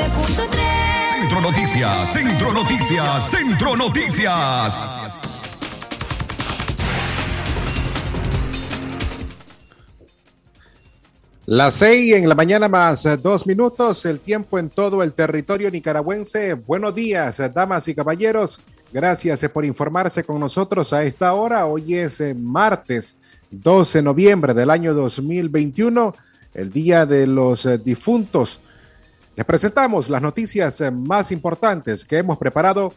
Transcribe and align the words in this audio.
99.3. 0.00 1.20
Centro 1.20 1.40
Noticias, 1.42 2.12
Centro 2.12 2.52
Noticias, 2.52 3.30
Centro 3.30 3.76
Noticias. 3.76 4.78
Las 11.44 11.74
seis 11.74 12.14
en 12.14 12.28
la 12.28 12.34
mañana 12.34 12.68
más 12.68 13.04
eh, 13.04 13.16
dos 13.16 13.46
minutos, 13.46 14.06
el 14.06 14.20
tiempo 14.20 14.58
en 14.58 14.70
todo 14.70 15.02
el 15.02 15.12
territorio 15.12 15.70
nicaragüense. 15.70 16.54
Buenos 16.54 16.94
días, 16.94 17.38
eh, 17.40 17.50
damas 17.54 17.86
y 17.88 17.94
caballeros. 17.94 18.60
Gracias 18.92 19.42
eh, 19.42 19.48
por 19.50 19.64
informarse 19.66 20.24
con 20.24 20.40
nosotros 20.40 20.92
a 20.92 21.02
esta 21.02 21.34
hora. 21.34 21.66
Hoy 21.66 21.96
es 21.96 22.22
martes 22.36 23.16
12 23.50 23.98
de 23.98 24.02
noviembre 24.02 24.54
del 24.54 24.70
año 24.70 24.94
2021, 24.94 26.14
el 26.54 26.70
Día 26.70 27.04
de 27.04 27.26
los 27.26 27.68
Difuntos. 27.84 28.60
Les 29.36 29.46
presentamos 29.46 30.08
las 30.08 30.22
noticias 30.22 30.82
más 30.92 31.32
importantes 31.32 32.04
que 32.04 32.18
hemos 32.18 32.36
preparado 32.36 32.92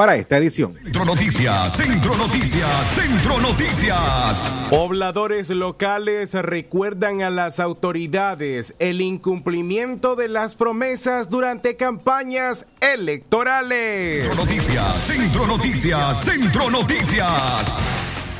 para 0.00 0.16
esta 0.16 0.38
edición. 0.38 0.72
Centro 0.82 1.04
Noticias, 1.04 1.76
Centro 1.76 2.16
Noticias, 2.16 2.94
Centro 2.94 3.38
Noticias. 3.38 4.40
Pobladores 4.70 5.50
locales 5.50 6.32
recuerdan 6.32 7.20
a 7.20 7.28
las 7.28 7.60
autoridades 7.60 8.74
el 8.78 9.02
incumplimiento 9.02 10.16
de 10.16 10.28
las 10.28 10.54
promesas 10.54 11.28
durante 11.28 11.76
campañas 11.76 12.66
electorales. 12.80 14.24
Centro 14.24 14.42
Noticias, 14.42 15.04
Centro 15.04 15.46
Noticias, 15.46 16.24
Centro 16.24 16.70
Noticias. 16.70 17.74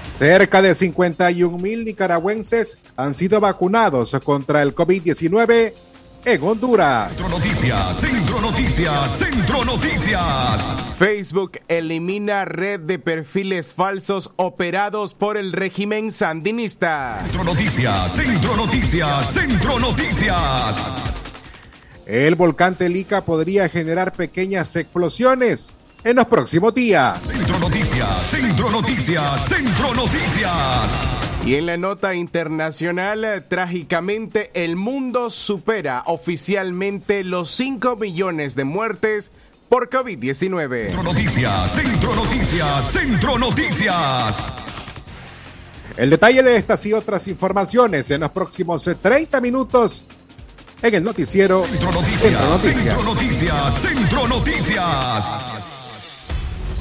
Cerca 0.05 0.63
de 0.63 0.75
51 0.75 1.59
mil 1.59 1.85
nicaragüenses 1.85 2.79
han 2.97 3.13
sido 3.13 3.39
vacunados 3.39 4.17
contra 4.25 4.63
el 4.63 4.75
COVID-19 4.75 5.75
en 6.25 6.43
Honduras. 6.43 7.13
Centro 7.13 7.29
Noticias, 7.39 7.99
Centro 7.99 8.41
Noticias, 8.41 9.19
Centro 9.19 9.65
Noticias. 9.65 10.67
Facebook 10.99 11.61
elimina 11.69 12.45
red 12.45 12.81
de 12.81 12.99
perfiles 12.99 13.75
falsos 13.75 14.31
operados 14.37 15.15
por 15.15 15.37
el 15.37 15.53
régimen 15.53 16.13
sandinista. 16.13 17.21
Centro 17.25 17.45
Noticias, 17.45 18.13
Centro 18.13 18.57
Noticias, 18.57 19.33
Centro 19.33 19.79
Noticias. 19.79 20.83
El 22.07 22.35
volcán 22.35 22.75
Telica 22.75 23.25
podría 23.25 23.69
generar 23.69 24.13
pequeñas 24.13 24.75
explosiones 24.77 25.71
en 26.05 26.17
los 26.17 26.27
próximos 26.27 26.75
días. 26.75 27.21
Centro 27.21 27.59
Noticias, 27.59 28.27
Centro 28.31 28.71
Noticias, 28.71 29.49
Centro 29.49 29.95
Noticias. 29.95 31.20
Y 31.51 31.57
en 31.57 31.67
la 31.67 31.77
nota 31.77 32.15
internacional, 32.15 33.45
trágicamente, 33.49 34.53
el 34.55 34.77
mundo 34.77 35.31
supera 35.31 36.05
oficialmente 36.07 37.25
los 37.25 37.51
5 37.51 37.97
millones 37.97 38.55
de 38.55 38.63
muertes 38.63 39.33
por 39.69 39.91
COVID-19. 39.91 40.87
Centro 40.87 41.03
Noticias, 41.03 41.73
Centro 41.73 42.15
Noticias, 42.15 42.93
Centro 42.93 43.37
Noticias. 43.37 44.39
El 45.97 46.11
detalle 46.11 46.45
de 46.45 46.55
estas 46.55 46.87
y 46.87 46.93
otras 46.93 47.27
informaciones 47.27 48.13
en 48.13 48.21
los 48.21 48.31
próximos 48.31 48.89
30 49.03 49.41
minutos 49.41 50.05
en 50.83 50.95
el 50.95 51.03
noticiero 51.03 51.65
Centro 51.65 51.91
Noticias, 51.91 52.63
Centro 52.63 53.03
Noticias, 53.03 53.83
Centro 53.83 54.29
Noticias. 54.29 55.70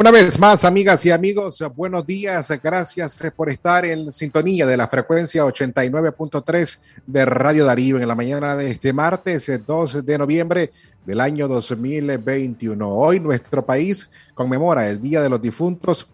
Una 0.00 0.10
vez 0.10 0.38
más, 0.38 0.64
amigas 0.64 1.04
y 1.04 1.10
amigos, 1.10 1.62
buenos 1.76 2.06
días. 2.06 2.50
Gracias 2.62 3.18
por 3.36 3.50
estar 3.50 3.84
en 3.84 4.10
sintonía 4.10 4.66
de 4.66 4.78
la 4.78 4.88
frecuencia 4.88 5.44
89.3 5.44 6.78
de 7.06 7.26
Radio 7.26 7.66
Darío 7.66 7.98
en 7.98 8.08
la 8.08 8.14
mañana 8.14 8.56
de 8.56 8.70
este 8.70 8.94
martes 8.94 9.52
2 9.66 10.06
de 10.06 10.16
noviembre 10.16 10.72
del 11.04 11.20
año 11.20 11.46
2021. 11.48 12.88
Hoy 12.88 13.20
nuestro 13.20 13.62
país 13.66 14.08
conmemora 14.32 14.88
el 14.88 15.02
Día 15.02 15.20
de 15.20 15.28
los 15.28 15.42
Difuntos. 15.42 16.08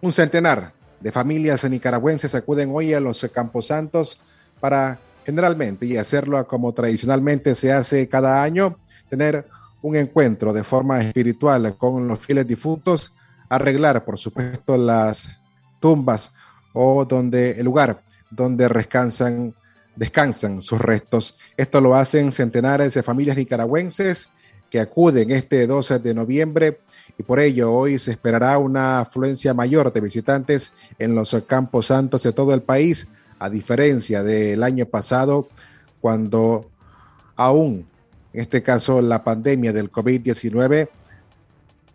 Un 0.00 0.10
centenar 0.10 0.72
de 0.98 1.12
familias 1.12 1.62
nicaragüenses 1.68 2.34
acuden 2.34 2.70
hoy 2.72 2.94
a 2.94 3.00
los 3.00 3.22
Camposantos 3.30 4.18
para 4.60 4.98
generalmente 5.26 5.84
y 5.84 5.98
hacerlo 5.98 6.42
como 6.46 6.72
tradicionalmente 6.72 7.54
se 7.54 7.70
hace 7.70 8.08
cada 8.08 8.42
año, 8.42 8.78
tener 9.10 9.44
un 9.84 9.96
encuentro 9.96 10.54
de 10.54 10.64
forma 10.64 11.02
espiritual 11.02 11.76
con 11.76 12.08
los 12.08 12.18
fieles 12.18 12.46
difuntos, 12.46 13.12
arreglar, 13.50 14.02
por 14.02 14.18
supuesto, 14.18 14.78
las 14.78 15.28
tumbas 15.78 16.32
o 16.72 17.04
donde 17.04 17.50
el 17.50 17.66
lugar 17.66 18.02
donde 18.30 18.66
descansan, 18.66 20.62
sus 20.62 20.80
restos. 20.80 21.36
Esto 21.58 21.82
lo 21.82 21.94
hacen 21.94 22.32
centenares 22.32 22.94
de 22.94 23.02
familias 23.02 23.36
nicaragüenses 23.36 24.30
que 24.70 24.80
acuden 24.80 25.30
este 25.30 25.66
12 25.66 25.98
de 25.98 26.14
noviembre 26.14 26.80
y 27.18 27.22
por 27.22 27.38
ello 27.38 27.70
hoy 27.70 27.98
se 27.98 28.12
esperará 28.12 28.56
una 28.56 29.00
afluencia 29.00 29.52
mayor 29.52 29.92
de 29.92 30.00
visitantes 30.00 30.72
en 30.98 31.14
los 31.14 31.36
campos 31.46 31.88
santos 31.88 32.22
de 32.22 32.32
todo 32.32 32.54
el 32.54 32.62
país, 32.62 33.06
a 33.38 33.50
diferencia 33.50 34.22
del 34.22 34.62
año 34.62 34.86
pasado, 34.86 35.46
cuando 36.00 36.70
aún 37.36 37.86
en 38.34 38.40
este 38.40 38.62
caso 38.62 39.00
la 39.00 39.22
pandemia 39.22 39.72
del 39.72 39.90
COVID-19 39.90 40.88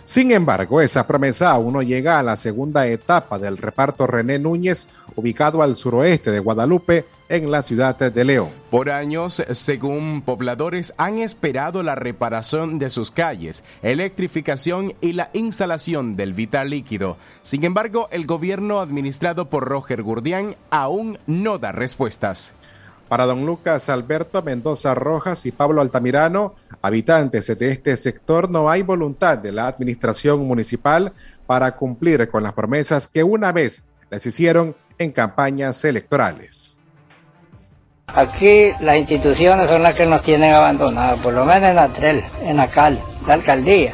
Sin 0.10 0.32
embargo, 0.32 0.82
esa 0.82 1.06
promesa 1.06 1.52
aún 1.52 1.74
no 1.74 1.84
llega 1.84 2.18
a 2.18 2.24
la 2.24 2.36
segunda 2.36 2.88
etapa 2.88 3.38
del 3.38 3.60
reparto 3.60 4.08
René 4.08 4.40
Núñez, 4.40 4.88
ubicado 5.16 5.62
al 5.62 5.76
suroeste 5.76 6.32
de 6.32 6.40
Guadalupe, 6.40 7.06
en 7.30 7.52
la 7.52 7.62
ciudad 7.62 7.96
de 7.96 8.26
León. 8.26 8.50
Por 8.72 8.90
años, 8.90 9.44
según 9.52 10.24
pobladores, 10.24 10.96
han 10.98 11.20
esperado 11.20 11.84
la 11.84 11.94
reparación 11.94 12.80
de 12.80 12.90
sus 12.90 13.12
calles, 13.12 13.64
electrificación 13.84 14.96
y 15.00 15.14
la 15.14 15.30
instalación 15.34 16.16
del 16.16 16.34
vital 16.34 16.72
líquido. 16.72 17.18
Sin 17.44 17.64
embargo, 17.64 18.08
el 18.12 18.26
gobierno 18.26 18.80
administrado 18.80 19.48
por 19.48 19.66
Roger 19.66 20.02
Gurdián 20.02 20.56
aún 20.72 21.20
no 21.28 21.60
da 21.60 21.72
respuestas. 21.72 22.56
Para 23.10 23.26
don 23.26 23.44
Lucas 23.44 23.90
Alberto 23.90 24.44
Mendoza 24.44 24.94
Rojas 24.94 25.48
y 25.48 25.52
Pablo 25.52 25.82
Altamirano, 25.82 26.54
habitantes 26.84 27.48
de 27.58 27.72
este 27.72 27.98
sector, 27.98 28.52
no 28.52 28.70
hay 28.70 28.84
voluntad 28.84 29.40
de 29.40 29.52
la 29.52 29.66
administración 29.66 30.46
municipal 30.46 31.12
para 31.48 31.76
cumplir 31.76 32.30
con 32.30 32.44
las 32.44 32.54
promesas 32.54 33.08
que 33.08 33.24
una 33.24 33.52
vez 33.52 33.82
les 34.12 34.24
hicieron 34.28 34.76
en 35.00 35.12
campañas 35.12 35.84
electorales. 35.84 36.76
Aquí 38.06 38.70
las 38.80 38.98
instituciones 38.98 39.70
son 39.70 39.82
las 39.82 39.96
que 39.96 40.06
nos 40.06 40.22
tienen 40.22 40.54
abandonados, 40.54 41.20
por 41.20 41.34
lo 41.34 41.46
menos 41.46 41.72
en 41.72 41.80
Atrel, 41.80 42.24
en 42.44 42.60
Acal, 42.60 43.00
la 43.26 43.34
alcaldía. 43.34 43.94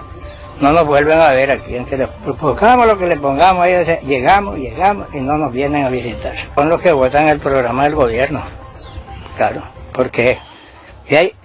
No 0.59 0.73
nos 0.73 0.85
vuelven 0.85 1.19
a 1.19 1.31
ver 1.31 1.51
aquí, 1.51 1.77
aunque 1.77 1.97
le 1.97 2.07
pongamos 2.07 2.85
lo 2.85 2.97
que 2.97 3.07
le 3.07 3.17
pongamos, 3.17 3.65
ellos 3.65 3.87
llegamos, 4.05 4.57
llegamos 4.57 5.07
y 5.13 5.21
no 5.21 5.37
nos 5.37 5.53
vienen 5.53 5.85
a 5.85 5.89
visitar. 5.89 6.35
Son 6.53 6.67
los 6.67 6.81
que 6.81 6.91
votan 6.91 7.29
el 7.29 7.39
programa 7.39 7.83
del 7.83 7.95
gobierno. 7.95 8.41
Claro, 9.35 9.61
porque 9.93 10.39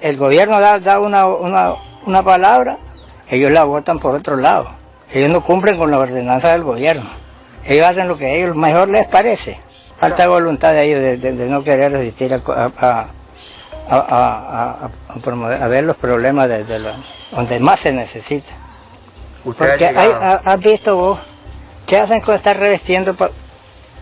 el 0.00 0.16
gobierno 0.16 0.60
da, 0.60 0.78
da 0.78 1.00
una, 1.00 1.26
una, 1.26 1.74
una, 2.06 2.22
palabra, 2.22 2.78
ellos 3.28 3.50
la 3.50 3.64
votan 3.64 3.98
por 3.98 4.14
otro 4.14 4.36
lado. 4.36 4.70
Ellos 5.12 5.30
no 5.30 5.42
cumplen 5.42 5.76
con 5.76 5.90
la 5.90 5.98
ordenanza 5.98 6.52
del 6.52 6.62
gobierno. 6.62 7.10
Ellos 7.64 7.86
hacen 7.86 8.08
lo 8.08 8.16
que 8.16 8.26
a 8.26 8.30
ellos 8.30 8.56
mejor 8.56 8.88
les 8.88 9.06
parece. 9.08 9.58
Falta 9.98 10.28
voluntad 10.28 10.72
de 10.72 10.84
ellos 10.84 11.20
de, 11.20 11.32
de, 11.32 11.46
no 11.46 11.62
querer 11.62 11.92
resistir 11.92 12.32
a, 12.32 12.70
a, 12.78 13.06
a 13.90 15.68
ver 15.68 15.84
los 15.84 15.96
problemas 15.96 16.48
de, 16.48 16.64
donde 17.32 17.60
más 17.60 17.80
se 17.80 17.92
necesita. 17.92 18.54
Porque 19.44 19.86
hay, 19.86 20.12
has 20.44 20.60
visto 20.60 20.96
vos, 20.96 21.18
¿qué 21.86 21.98
hacen 21.98 22.20
con 22.20 22.34
estar 22.34 22.56
revestiendo 22.56 23.14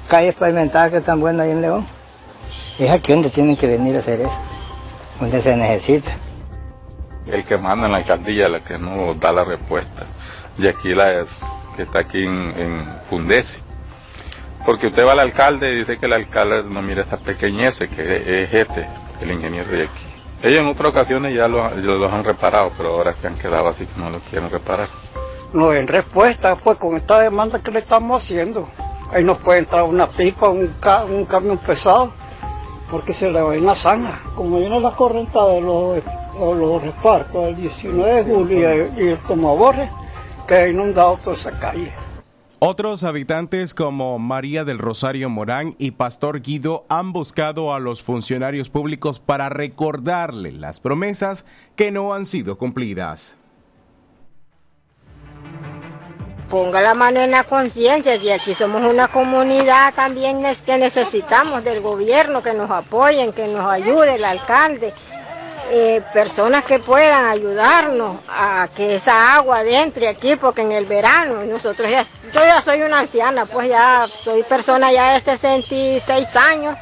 calles 0.08 0.34
pavimentadas 0.34 0.90
que 0.90 0.98
están 0.98 1.20
buenas 1.20 1.46
ahí 1.46 1.52
en 1.52 1.62
León? 1.62 1.97
Es 2.78 2.90
aquí 2.90 3.12
donde 3.12 3.28
tienen 3.28 3.56
que 3.56 3.66
venir 3.66 3.96
a 3.96 3.98
hacer 3.98 4.20
eso, 4.20 4.40
donde 5.18 5.42
se 5.42 5.56
necesita. 5.56 6.12
El 7.26 7.44
que 7.44 7.58
manda 7.58 7.86
en 7.86 7.92
la 7.92 7.98
alcaldía 7.98 8.48
la 8.48 8.60
que 8.60 8.78
no 8.78 9.14
da 9.14 9.32
la 9.32 9.44
respuesta. 9.44 10.06
Y 10.56 10.66
aquí 10.68 10.94
la 10.94 11.26
que 11.74 11.82
está 11.82 12.00
aquí 12.00 12.24
en, 12.24 12.54
en 12.56 12.86
Fundesi. 13.10 13.60
Porque 14.64 14.88
usted 14.88 15.04
va 15.04 15.12
al 15.12 15.20
alcalde 15.20 15.72
y 15.72 15.78
dice 15.78 15.98
que 15.98 16.06
el 16.06 16.12
alcalde 16.12 16.62
no 16.64 16.80
mira 16.80 17.02
esta 17.02 17.16
pequeñez 17.16 17.78
que 17.78 18.42
es 18.44 18.54
este, 18.54 18.88
el 19.22 19.32
ingeniero 19.32 19.70
de 19.70 19.84
aquí. 19.84 20.02
Ellos 20.42 20.60
en 20.60 20.68
otras 20.68 20.90
ocasiones 20.90 21.34
ya 21.34 21.48
los, 21.48 21.76
los 21.76 22.12
han 22.12 22.22
reparado, 22.22 22.70
pero 22.76 22.90
ahora 22.90 23.12
que 23.12 23.26
han 23.26 23.36
quedado 23.36 23.68
así 23.68 23.86
que 23.86 24.00
no 24.00 24.10
lo 24.10 24.20
quieren 24.20 24.50
reparar. 24.50 24.88
No, 25.52 25.72
en 25.72 25.88
respuesta, 25.88 26.56
pues 26.56 26.78
con 26.78 26.96
esta 26.96 27.20
demanda 27.20 27.60
que 27.60 27.72
le 27.72 27.80
estamos 27.80 28.22
haciendo, 28.22 28.68
ahí 29.12 29.24
nos 29.24 29.38
puede 29.38 29.60
entrar 29.60 29.82
una 29.82 30.08
pipa, 30.08 30.48
un, 30.48 30.68
ca 30.80 31.04
un 31.04 31.24
camión 31.24 31.58
pesado 31.58 32.12
porque 32.90 33.14
se 33.14 33.30
le 33.30 33.40
va 33.40 33.54
en 33.54 33.66
la 33.66 33.74
zanja. 33.74 34.20
Como 34.34 34.58
viene 34.58 34.80
la 34.80 34.90
corriente 34.90 35.38
de 35.38 35.60
los, 35.60 36.02
los 36.38 36.82
repartos 36.82 37.46
del 37.46 37.56
19 37.56 38.24
de 38.24 38.34
julio 38.34 38.88
y 38.96 39.08
el 39.08 39.18
Tomaborre, 39.18 39.90
que 40.46 40.54
ha 40.54 40.68
inundado 40.68 41.18
toda 41.22 41.36
esa 41.36 41.58
calle. 41.58 41.92
Otros 42.60 43.04
habitantes 43.04 43.72
como 43.72 44.18
María 44.18 44.64
del 44.64 44.80
Rosario 44.80 45.30
Morán 45.30 45.76
y 45.78 45.92
Pastor 45.92 46.42
Guido 46.42 46.84
han 46.88 47.12
buscado 47.12 47.72
a 47.72 47.78
los 47.78 48.02
funcionarios 48.02 48.68
públicos 48.68 49.20
para 49.20 49.48
recordarle 49.48 50.50
las 50.50 50.80
promesas 50.80 51.44
que 51.76 51.92
no 51.92 52.14
han 52.14 52.26
sido 52.26 52.58
cumplidas. 52.58 53.37
Ponga 56.48 56.80
la 56.80 56.94
mano 56.94 57.20
en 57.20 57.30
la 57.30 57.44
conciencia 57.44 58.16
y 58.16 58.30
aquí 58.30 58.54
somos 58.54 58.82
una 58.82 59.08
comunidad 59.08 59.92
también 59.94 60.42
que 60.64 60.78
necesitamos 60.78 61.62
del 61.62 61.80
gobierno 61.80 62.42
que 62.42 62.54
nos 62.54 62.70
apoyen, 62.70 63.32
que 63.32 63.46
nos 63.48 63.70
ayude 63.70 64.14
el 64.14 64.24
alcalde, 64.24 64.94
eh, 65.70 66.00
personas 66.14 66.64
que 66.64 66.78
puedan 66.78 67.26
ayudarnos 67.26 68.16
a 68.28 68.68
que 68.74 68.94
esa 68.94 69.34
agua 69.34 69.62
entre 69.62 70.08
aquí 70.08 70.36
porque 70.36 70.62
en 70.62 70.72
el 70.72 70.86
verano 70.86 71.44
nosotros 71.44 71.90
ya, 71.90 72.04
yo 72.32 72.40
ya 72.44 72.60
soy 72.62 72.82
una 72.82 73.00
anciana, 73.00 73.44
pues 73.44 73.68
ya 73.68 74.06
soy 74.24 74.42
persona 74.42 74.90
ya 74.90 75.12
de 75.12 75.20
66 75.20 76.36
años 76.36 76.76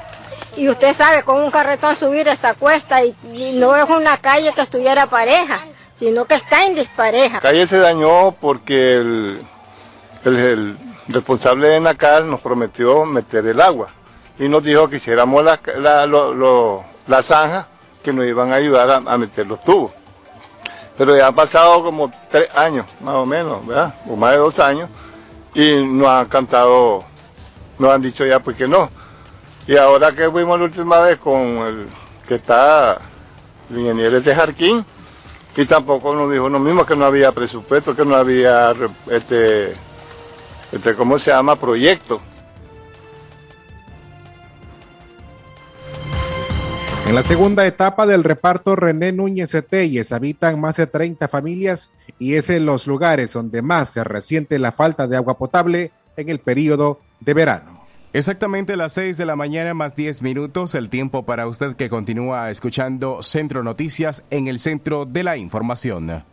y 0.57 0.69
usted 0.69 0.95
sabe 0.95 1.25
con 1.25 1.43
un 1.43 1.51
carretón 1.51 1.97
subir 1.97 2.29
esa 2.29 2.55
cuesta 2.55 3.05
y, 3.05 3.15
y 3.35 3.53
no 3.55 3.75
es 3.77 3.89
una 3.91 4.17
calle 4.19 4.53
que 4.53 4.63
estuviera 4.63 5.07
pareja, 5.07 5.67
sino 5.93 6.25
que 6.25 6.35
está 6.35 6.65
en 6.65 6.77
dispareja. 6.77 7.37
La 7.37 7.41
calle 7.43 7.67
se 7.67 7.79
dañó 7.79 8.33
porque 8.41 8.97
el 8.97 9.47
el, 10.27 10.37
el, 10.37 10.77
responsable 11.09 11.69
de 11.69 11.81
Nacal 11.81 12.29
nos 12.29 12.41
prometió 12.41 13.05
meter 13.05 13.47
el 13.47 13.61
agua 13.61 13.89
y 14.39 14.49
nos 14.49 14.63
dijo 14.63 14.89
que 14.89 14.97
hiciéramos 14.97 15.45
la, 15.45 15.61
la, 15.79 16.07
la 17.07 17.23
zanja 17.23 17.69
que 18.03 18.13
nos 18.13 18.27
iban 18.27 18.53
a 18.53 18.57
ayudar 18.57 19.03
a, 19.07 19.19
meter 19.19 19.47
los 19.47 19.63
tubos. 19.63 19.93
Pero 20.99 21.17
ya 21.17 21.29
han 21.29 21.35
pasado 21.35 21.83
como 21.85 22.13
tres 22.31 22.49
años, 22.55 22.87
más 23.01 23.15
o 23.15 23.27
menos, 23.27 23.65
¿verdad? 23.67 23.95
O 24.09 24.17
más 24.17 24.33
de 24.33 24.39
dos 24.39 24.59
años, 24.59 24.91
y 25.55 25.85
nos 25.85 26.09
han 26.09 26.27
cantado, 26.27 27.05
nos 27.79 27.93
han 27.93 28.03
dicho 28.03 28.27
ya 28.27 28.41
pues 28.41 28.57
que 28.57 28.67
no. 28.67 28.91
Y 29.67 29.77
ahora 29.77 30.13
que 30.13 30.31
fuimos 30.31 30.59
la 30.59 30.65
última 30.65 31.01
vez 31.01 31.19
con 31.19 31.39
el 31.39 31.89
que 32.27 32.37
está 32.37 33.01
el 33.71 33.79
ingeniero 33.79 34.21
de 34.21 34.35
Jarquín, 34.35 34.85
y 35.57 35.65
tampoco 35.67 36.15
nos 36.15 36.31
dijo 36.31 36.49
lo 36.49 36.59
mismo, 36.59 36.85
que 36.85 36.97
no 36.97 37.05
había 37.05 37.33
presupuesto, 37.33 37.95
que 37.95 38.05
no 38.05 38.17
había 38.17 38.75
este, 39.11 39.75
este, 40.73 40.95
¿cómo 40.95 41.19
se 41.19 41.31
llama? 41.31 41.57
Proyecto. 41.57 42.21
En 47.07 47.15
la 47.15 47.23
segunda 47.23 47.65
etapa 47.65 48.05
del 48.05 48.25
reparto 48.25 48.75
René 48.75 49.13
Núñez 49.13 49.55
Eteyes 49.55 50.11
habitan 50.11 50.61
más 50.61 50.77
de 50.77 50.89
30 50.89 51.29
familias 51.29 51.91
y 52.19 52.35
es 52.35 52.51
en 52.51 52.67
los 52.67 52.89
lugares 52.89 53.33
donde 53.33 53.63
más 53.63 53.91
se 53.91 54.03
resiente 54.03 54.59
la 54.59 54.73
falta 54.73 55.07
de 55.07 55.17
agua 55.17 55.39
potable 55.39 55.93
en 56.17 56.29
el 56.31 56.41
periodo 56.41 57.01
de 57.21 57.33
verano. 57.33 57.87
Exactamente 58.13 58.73
a 58.73 58.77
las 58.77 58.95
6 58.95 59.19
de 59.19 59.27
la 59.27 59.37
mañana 59.37 59.73
más 59.73 59.95
10 59.95 60.23
minutos, 60.23 60.75
el 60.75 60.91
tiempo 60.91 61.25
para 61.25 61.47
usted 61.47 61.77
que 61.77 61.89
continúa 61.89 62.51
escuchando 62.51 63.23
Centro 63.23 63.63
Noticias 63.63 64.25
en 64.31 64.49
el 64.49 64.59
centro 64.59 65.05
de 65.05 65.23
la 65.23 65.37
información. 65.37 66.25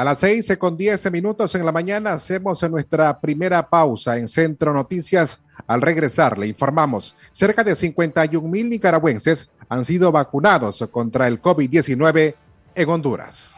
A 0.00 0.04
las 0.04 0.20
seis 0.20 0.50
con 0.58 0.78
diez 0.78 1.12
minutos 1.12 1.54
en 1.54 1.66
la 1.66 1.72
mañana 1.72 2.14
hacemos 2.14 2.62
nuestra 2.70 3.20
primera 3.20 3.68
pausa 3.68 4.16
en 4.16 4.28
Centro 4.28 4.72
Noticias. 4.72 5.42
Al 5.66 5.82
regresar 5.82 6.38
le 6.38 6.46
informamos, 6.46 7.14
cerca 7.32 7.62
de 7.62 7.74
51 7.74 8.48
mil 8.48 8.70
nicaragüenses 8.70 9.50
han 9.68 9.84
sido 9.84 10.10
vacunados 10.10 10.82
contra 10.90 11.28
el 11.28 11.42
COVID-19 11.42 12.34
en 12.76 12.88
Honduras. 12.88 13.56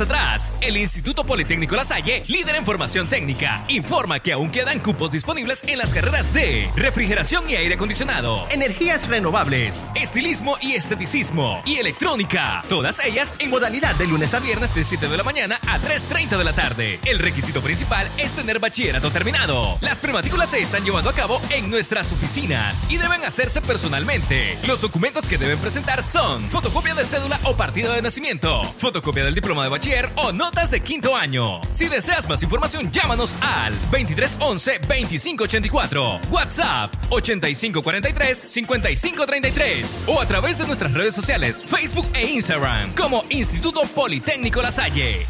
Atrás. 0.00 0.54
El 0.60 0.76
Instituto 0.76 1.24
Politécnico 1.24 1.76
La 1.76 1.84
Salle, 1.84 2.24
líder 2.26 2.56
en 2.56 2.64
formación 2.64 3.08
técnica, 3.08 3.64
informa 3.68 4.20
que 4.20 4.32
aún 4.32 4.50
quedan 4.50 4.78
cupos 4.78 5.10
disponibles 5.10 5.64
en 5.64 5.78
las 5.78 5.92
carreras 5.92 6.32
de 6.32 6.70
refrigeración 6.76 7.48
y 7.48 7.56
aire 7.56 7.74
acondicionado, 7.74 8.46
energías 8.50 9.08
renovables, 9.08 9.86
estilismo 9.94 10.56
y 10.60 10.74
esteticismo 10.74 11.62
y 11.64 11.76
electrónica. 11.76 12.64
Todas 12.68 13.04
ellas 13.04 13.34
en 13.38 13.50
modalidad 13.50 13.94
de 13.96 14.06
lunes 14.06 14.34
a 14.34 14.40
viernes 14.40 14.74
de 14.74 14.84
7 14.84 15.08
de 15.08 15.16
la 15.16 15.24
mañana 15.24 15.58
a 15.66 15.80
3.30 15.80 16.38
de 16.38 16.44
la 16.44 16.54
tarde. 16.54 17.00
El 17.04 17.18
requisito 17.18 17.62
principal 17.62 18.10
es 18.18 18.34
tener 18.34 18.58
bachillerato 18.58 19.10
terminado. 19.10 19.78
Las 19.80 20.00
prematrículas 20.00 20.50
se 20.50 20.60
están 20.60 20.84
llevando 20.84 21.10
a 21.10 21.14
cabo 21.14 21.40
en 21.50 21.70
nuestras 21.70 22.12
oficinas 22.12 22.86
y 22.88 22.96
deben 22.96 23.24
hacerse 23.24 23.60
personalmente. 23.60 24.58
Los 24.66 24.80
documentos 24.80 25.28
que 25.28 25.38
deben 25.38 25.58
presentar 25.58 26.02
son 26.02 26.50
fotocopia 26.50 26.94
de 26.94 27.04
cédula 27.04 27.40
o 27.44 27.56
partido 27.56 27.92
de 27.92 28.02
nacimiento, 28.02 28.62
fotocopia 28.78 29.24
del 29.24 29.34
diploma 29.34 29.64
de 29.64 29.70
o 30.16 30.32
notas 30.32 30.70
de 30.70 30.80
quinto 30.80 31.16
año. 31.16 31.62
Si 31.70 31.88
deseas 31.88 32.28
más 32.28 32.42
información, 32.42 32.92
llámanos 32.92 33.38
al 33.40 33.80
2311-2584, 33.90 36.28
WhatsApp 36.30 36.94
8543-5533 37.08 40.04
o 40.08 40.20
a 40.20 40.26
través 40.26 40.58
de 40.58 40.66
nuestras 40.66 40.92
redes 40.92 41.14
sociales, 41.14 41.64
Facebook 41.64 42.06
e 42.12 42.32
Instagram 42.32 42.94
como 42.94 43.24
Instituto 43.30 43.80
Politécnico 43.94 44.60
La 44.60 44.70
Salle. 44.70 45.26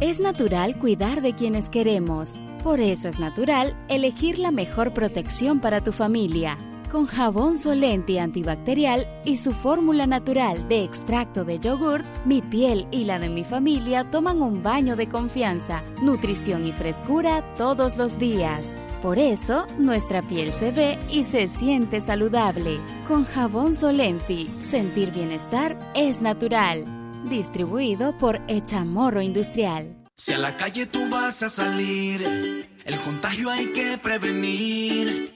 Es 0.00 0.20
natural 0.20 0.78
cuidar 0.78 1.20
de 1.20 1.34
quienes 1.34 1.68
queremos. 1.68 2.40
Por 2.62 2.80
eso 2.80 3.08
es 3.08 3.18
natural 3.18 3.74
elegir 3.88 4.38
la 4.38 4.50
mejor 4.50 4.94
protección 4.94 5.60
para 5.60 5.82
tu 5.82 5.92
familia. 5.92 6.56
Con 6.90 7.06
jabón 7.06 7.56
Solenti 7.56 8.18
antibacterial 8.18 9.08
y 9.24 9.38
su 9.38 9.52
fórmula 9.52 10.06
natural 10.06 10.68
de 10.68 10.84
extracto 10.84 11.44
de 11.44 11.58
yogur, 11.58 12.04
mi 12.24 12.42
piel 12.42 12.86
y 12.92 13.04
la 13.04 13.18
de 13.18 13.28
mi 13.28 13.42
familia 13.42 14.08
toman 14.08 14.40
un 14.40 14.62
baño 14.62 14.94
de 14.94 15.08
confianza, 15.08 15.82
nutrición 16.00 16.64
y 16.64 16.72
frescura 16.72 17.42
todos 17.56 17.96
los 17.96 18.18
días. 18.18 18.78
Por 19.02 19.18
eso, 19.18 19.66
nuestra 19.78 20.22
piel 20.22 20.52
se 20.52 20.70
ve 20.70 20.98
y 21.10 21.24
se 21.24 21.48
siente 21.48 22.00
saludable. 22.00 22.78
Con 23.08 23.24
jabón 23.24 23.74
Solenti, 23.74 24.48
sentir 24.60 25.10
bienestar 25.10 25.76
es 25.94 26.22
natural. 26.22 26.86
Distribuido 27.28 28.16
por 28.16 28.40
Echamorro 28.46 29.20
Industrial. 29.20 29.96
Si 30.14 30.32
a 30.32 30.38
la 30.38 30.56
calle 30.56 30.86
tú 30.86 31.00
vas 31.10 31.42
a 31.42 31.48
salir, 31.48 32.22
el 32.84 32.96
contagio 33.00 33.50
hay 33.50 33.66
que 33.72 33.98
prevenir. 33.98 35.35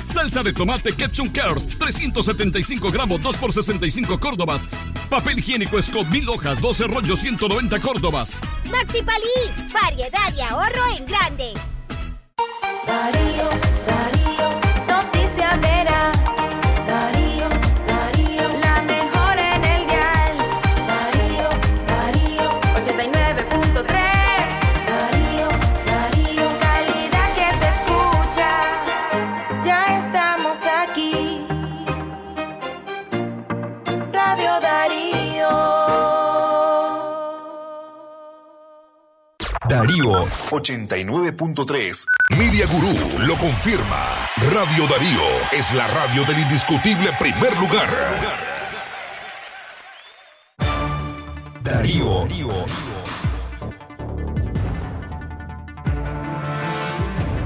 Salsa 0.11 0.43
de 0.43 0.51
tomate 0.51 0.93
Ketchup 0.93 1.31
Cares, 1.31 1.67
375 1.79 2.91
gramos, 2.91 3.21
2 3.21 3.37
por 3.37 3.53
65 3.53 4.19
córdobas. 4.19 4.67
Papel 5.09 5.39
higiénico 5.39 5.81
Scott, 5.81 6.07
1000 6.09 6.29
hojas, 6.29 6.59
12 6.59 6.87
rollos, 6.87 7.19
190 7.19 7.79
córdobas. 7.79 8.41
Maxi 8.69 9.01
Palí, 9.03 9.71
variedad 9.71 10.33
y 10.35 10.41
ahorro 10.41 10.97
en 10.97 11.05
grande. 11.05 11.53
Darío, 12.85 13.49
Darío, 13.87 13.90
Darío 39.91 40.25
89.3. 40.51 42.05
Media 42.37 42.65
Gurú 42.67 43.27
lo 43.27 43.35
confirma. 43.35 44.05
Radio 44.53 44.87
Darío 44.87 45.19
es 45.51 45.73
la 45.73 45.85
radio 45.87 46.23
del 46.23 46.39
indiscutible 46.39 47.09
primer 47.19 47.53
lugar. 47.59 47.89
Darío. 51.61 52.21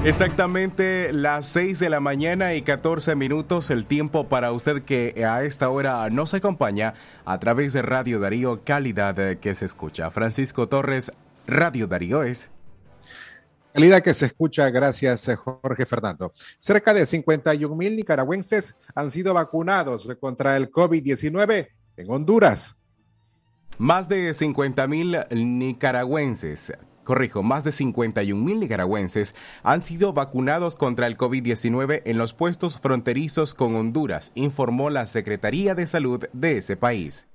Exactamente 0.04 1.12
las 1.12 1.46
6 1.46 1.80
de 1.80 1.90
la 1.90 1.98
mañana 1.98 2.54
y 2.54 2.62
14 2.62 3.16
minutos, 3.16 3.70
el 3.70 3.88
tiempo 3.88 4.28
para 4.28 4.52
usted 4.52 4.82
que 4.82 5.24
a 5.28 5.42
esta 5.42 5.68
hora 5.68 6.08
nos 6.10 6.32
acompaña 6.32 6.94
a 7.24 7.40
través 7.40 7.72
de 7.72 7.82
Radio 7.82 8.20
Darío, 8.20 8.62
calidad 8.62 9.16
que 9.38 9.56
se 9.56 9.64
escucha. 9.64 10.12
Francisco 10.12 10.68
Torres, 10.68 11.10
Radio 11.46 11.86
Darío 11.86 12.22
es. 12.22 12.50
Calidad 13.72 14.02
que 14.02 14.14
se 14.14 14.26
escucha, 14.26 14.70
gracias 14.70 15.28
eh, 15.28 15.36
Jorge 15.36 15.84
Fernando. 15.84 16.32
Cerca 16.58 16.94
de 16.94 17.04
51 17.04 17.76
mil 17.76 17.94
nicaragüenses 17.94 18.74
han 18.94 19.10
sido 19.10 19.34
vacunados 19.34 20.08
contra 20.18 20.56
el 20.56 20.70
COVID-19 20.70 21.68
en 21.98 22.10
Honduras. 22.10 22.76
Más 23.78 24.08
de 24.08 24.32
50 24.32 24.86
mil 24.86 25.18
nicaragüenses, 25.30 26.72
corrijo, 27.04 27.42
más 27.42 27.64
de 27.64 27.72
51 27.72 28.42
mil 28.42 28.60
nicaragüenses 28.60 29.34
han 29.62 29.82
sido 29.82 30.14
vacunados 30.14 30.74
contra 30.74 31.06
el 31.06 31.18
COVID-19 31.18 32.00
en 32.06 32.16
los 32.16 32.32
puestos 32.32 32.78
fronterizos 32.78 33.52
con 33.52 33.76
Honduras, 33.76 34.32
informó 34.34 34.88
la 34.88 35.04
Secretaría 35.04 35.74
de 35.74 35.86
Salud 35.86 36.24
de 36.32 36.56
ese 36.56 36.78
país. 36.78 37.28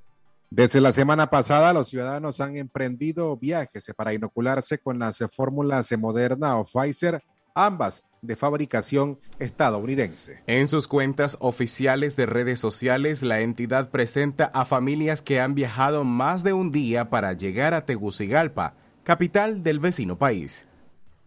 Desde 0.53 0.81
la 0.81 0.91
semana 0.91 1.29
pasada, 1.29 1.71
los 1.71 1.87
ciudadanos 1.87 2.41
han 2.41 2.57
emprendido 2.57 3.37
viajes 3.37 3.89
para 3.95 4.13
inocularse 4.13 4.79
con 4.79 4.99
las 4.99 5.19
fórmulas 5.33 5.89
Moderna 5.97 6.57
o 6.57 6.65
Pfizer, 6.65 7.23
ambas 7.55 8.03
de 8.21 8.35
fabricación 8.35 9.17
estadounidense. 9.39 10.43
En 10.47 10.67
sus 10.67 10.89
cuentas 10.89 11.37
oficiales 11.39 12.17
de 12.17 12.25
redes 12.25 12.59
sociales, 12.59 13.23
la 13.23 13.39
entidad 13.39 13.91
presenta 13.91 14.51
a 14.53 14.65
familias 14.65 15.21
que 15.21 15.39
han 15.39 15.55
viajado 15.55 16.03
más 16.03 16.43
de 16.43 16.51
un 16.51 16.69
día 16.69 17.09
para 17.09 17.31
llegar 17.31 17.73
a 17.73 17.85
Tegucigalpa, 17.85 18.73
capital 19.03 19.63
del 19.63 19.79
vecino 19.79 20.17
país. 20.17 20.65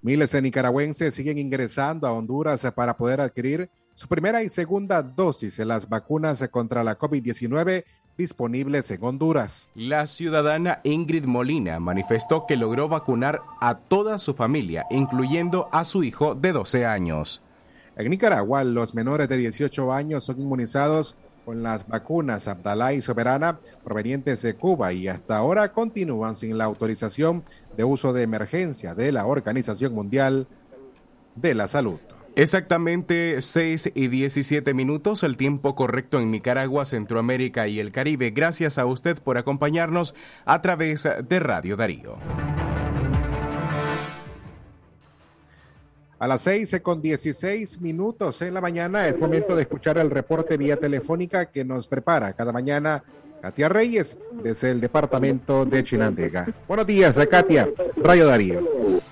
Miles 0.03 0.33
de 0.33 0.43
nicaragüenses 0.43 1.15
siguen 1.15 1.39
ingresando 1.39 2.07
a 2.07 2.13
Honduras 2.13 2.71
para 2.77 2.95
poder 2.95 3.23
adquirir 3.23 3.71
su 3.95 4.07
primera 4.07 4.43
y 4.43 4.51
segunda 4.51 5.03
dosis 5.03 5.57
de 5.57 5.65
las 5.65 5.89
vacunas 5.89 6.47
contra 6.51 6.85
la 6.85 6.99
COVID-19 6.99 7.85
disponibles 8.17 8.91
en 8.91 9.03
Honduras. 9.05 9.69
La 9.75 10.07
ciudadana 10.07 10.81
Ingrid 10.85 11.25
Molina 11.25 11.81
manifestó 11.81 12.47
que 12.47 12.57
logró 12.57 12.89
vacunar 12.89 13.43
a 13.61 13.79
toda 13.79 14.19
su 14.19 14.35
familia, 14.35 14.87
incluyendo 14.91 15.69
a 15.73 15.85
su 15.85 16.05
hijo 16.05 16.35
de 16.35 16.53
12 16.53 16.87
años. 16.87 17.43
En 17.97 18.11
Nicaragua, 18.11 18.65
los 18.65 18.95
menores 18.95 19.29
de 19.29 19.37
18 19.37 19.93
años 19.93 20.25
son 20.25 20.41
inmunizados 20.41 21.17
con 21.45 21.63
las 21.63 21.87
vacunas 21.87 22.49
Abdalá 22.49 22.95
y 22.95 23.03
Soberana 23.03 23.59
provenientes 23.85 24.43
de 24.43 24.55
Cuba 24.55 24.93
y 24.93 25.09
hasta 25.09 25.37
ahora 25.37 25.73
continúan 25.73 26.37
sin 26.37 26.57
la 26.57 26.65
autorización 26.65 27.45
de 27.77 27.85
uso 27.85 28.13
de 28.13 28.23
emergencia 28.23 28.95
de 28.95 29.13
la 29.13 29.27
Organización 29.27 29.95
Mundial 29.95 30.49
de 31.37 31.55
la 31.55 31.69
Salud. 31.69 31.99
Exactamente 32.37 33.41
6 33.41 33.93
y 33.95 34.09
17 34.09 34.75
minutos, 34.75 35.23
el 35.23 35.37
tiempo 35.37 35.77
correcto 35.77 36.19
en 36.19 36.33
Nicaragua, 36.33 36.85
Centroamérica 36.85 37.69
y 37.69 37.79
el 37.79 37.93
Caribe. 37.93 38.31
Gracias 38.31 38.77
a 38.77 38.87
usted 38.87 39.19
por 39.19 39.39
acompañarnos 39.39 40.17
a 40.45 40.61
través 40.61 41.09
de 41.29 41.41
Radio 41.41 41.77
Darío. 41.77 42.17
A 46.19 46.27
las 46.27 46.41
6 46.41 46.81
con 46.83 47.01
16 47.01 47.81
minutos 47.81 48.43
en 48.43 48.55
la 48.55 48.61
mañana 48.61 49.07
es 49.07 49.21
momento 49.21 49.55
de 49.55 49.63
escuchar 49.63 49.99
el 49.99 50.11
reporte 50.11 50.57
vía 50.57 50.77
telefónica 50.77 51.47
que 51.47 51.65
nos 51.65 51.87
prepara 51.87 52.33
cada 52.33 52.53
mañana 52.53 53.05
Katia 53.43 53.69
Reyes 53.69 54.17
desde 54.43 54.73
el 54.73 54.81
departamento 54.81 55.65
de 55.67 55.85
Chinandega. 55.85 56.47
Buenos 56.67 56.87
días, 56.87 57.17
Katia, 57.31 57.69
Radio 57.97 58.27
Darío. 58.27 59.05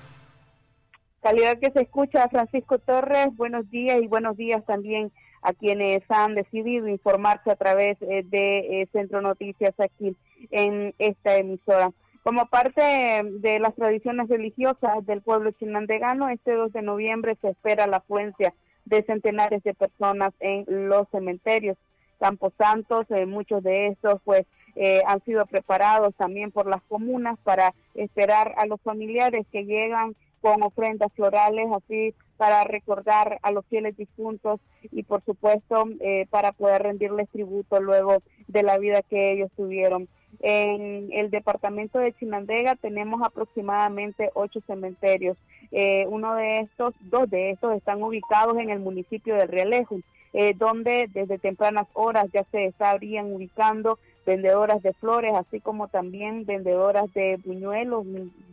Calidad 1.23 1.57
que 1.57 1.71
se 1.71 1.83
escucha, 1.83 2.27
Francisco 2.27 2.79
Torres, 2.79 3.29
buenos 3.37 3.71
días 3.71 3.97
y 4.01 4.07
buenos 4.07 4.35
días 4.35 4.61
también 4.65 5.09
a 5.41 5.53
quienes 5.53 6.01
han 6.09 6.35
decidido 6.35 6.89
informarse 6.89 7.49
a 7.49 7.55
través 7.55 7.97
eh, 8.01 8.23
de 8.25 8.81
eh, 8.81 8.89
Centro 8.91 9.21
Noticias 9.21 9.73
aquí 9.79 10.17
en 10.51 10.93
esta 10.99 11.37
emisora. 11.37 11.93
Como 12.23 12.47
parte 12.47 12.81
de 13.23 13.59
las 13.59 13.73
tradiciones 13.73 14.27
religiosas 14.27 15.05
del 15.05 15.21
pueblo 15.21 15.51
chinandegano, 15.51 16.27
este 16.27 16.51
2 16.51 16.73
de 16.73 16.81
noviembre 16.81 17.37
se 17.41 17.51
espera 17.51 17.87
la 17.87 17.97
afluencia 17.97 18.53
de 18.83 19.03
centenares 19.03 19.63
de 19.63 19.73
personas 19.73 20.33
en 20.41 20.65
los 20.89 21.07
cementerios. 21.09 21.77
Campos 22.19 22.51
Santos, 22.57 23.05
eh, 23.11 23.25
muchos 23.25 23.63
de 23.63 23.87
estos 23.87 24.21
pues 24.25 24.45
eh, 24.75 25.01
han 25.07 25.23
sido 25.23 25.45
preparados 25.45 26.13
también 26.15 26.51
por 26.51 26.67
las 26.67 26.81
comunas 26.83 27.37
para 27.43 27.73
esperar 27.95 28.53
a 28.57 28.65
los 28.65 28.81
familiares 28.81 29.45
que 29.53 29.63
llegan 29.63 30.15
con 30.43 30.61
ofrendas 30.61 31.09
florales, 31.13 31.69
así 31.71 32.13
para 32.35 32.65
recordar 32.65 33.39
a 33.43 33.51
los 33.51 33.65
fieles 33.67 33.95
difuntos 33.95 34.59
y 34.91 35.03
por 35.03 35.23
supuesto 35.23 35.85
eh, 36.01 36.27
para 36.29 36.51
poder 36.51 36.83
rendirles 36.83 37.29
tributo 37.29 37.79
luego 37.79 38.21
de 38.49 38.61
la 38.61 38.77
vida 38.77 39.01
que 39.03 39.31
ellos 39.31 39.49
tuvieron. 39.55 40.09
En 40.41 41.07
el 41.13 41.29
departamento 41.29 41.97
de 41.99 42.11
Chinandega 42.11 42.75
tenemos 42.75 43.21
aproximadamente 43.21 44.31
ocho 44.33 44.59
cementerios. 44.67 45.37
Eh, 45.71 46.05
uno 46.09 46.35
de 46.35 46.59
estos, 46.59 46.93
dos 46.99 47.29
de 47.29 47.51
estos 47.51 47.73
están 47.77 48.03
ubicados 48.03 48.57
en 48.57 48.69
el 48.69 48.81
municipio 48.81 49.35
de 49.35 49.47
Realejo, 49.47 49.99
eh, 50.33 50.53
donde 50.57 51.07
desde 51.13 51.37
tempranas 51.37 51.87
horas 51.93 52.27
ya 52.33 52.43
se 52.51 52.65
estarían 52.65 53.31
ubicando 53.31 53.97
vendedoras 54.25 54.83
de 54.83 54.91
flores, 54.91 55.33
así 55.35 55.61
como 55.61 55.87
también 55.87 56.45
vendedoras 56.45 57.13
de 57.13 57.39
buñuelos, 57.45 58.05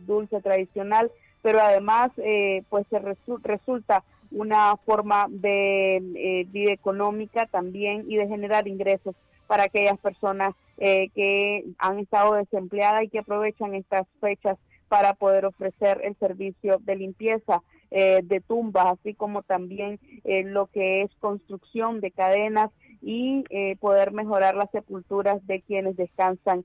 dulce 0.07 0.39
tradicional, 0.41 1.11
pero 1.41 1.59
además 1.59 2.11
eh, 2.17 2.63
pues 2.69 2.85
se 2.89 2.99
resulta 2.99 4.03
una 4.31 4.77
forma 4.77 5.27
de 5.29 6.47
vida 6.49 6.71
económica 6.71 7.47
también 7.47 8.05
y 8.07 8.15
de 8.15 8.27
generar 8.27 8.67
ingresos 8.67 9.15
para 9.51 9.63
aquellas 9.63 9.99
personas 9.99 10.55
eh, 10.77 11.09
que 11.13 11.65
han 11.77 11.99
estado 11.99 12.35
desempleadas 12.35 13.03
y 13.03 13.09
que 13.09 13.19
aprovechan 13.19 13.75
estas 13.75 14.07
fechas 14.21 14.57
para 14.87 15.13
poder 15.13 15.45
ofrecer 15.45 15.99
el 16.05 16.15
servicio 16.19 16.79
de 16.79 16.95
limpieza 16.95 17.61
eh, 17.91 18.21
de 18.23 18.39
tumbas, 18.39 18.97
así 18.97 19.13
como 19.13 19.43
también 19.43 19.99
eh, 20.23 20.43
lo 20.43 20.67
que 20.67 21.01
es 21.01 21.11
construcción 21.19 21.99
de 21.99 22.11
cadenas 22.11 22.71
y 23.01 23.43
poder 23.81 24.11
mejorar 24.11 24.55
las 24.55 24.71
sepulturas 24.71 25.45
de 25.47 25.61
quienes 25.61 25.97
descansan 25.97 26.63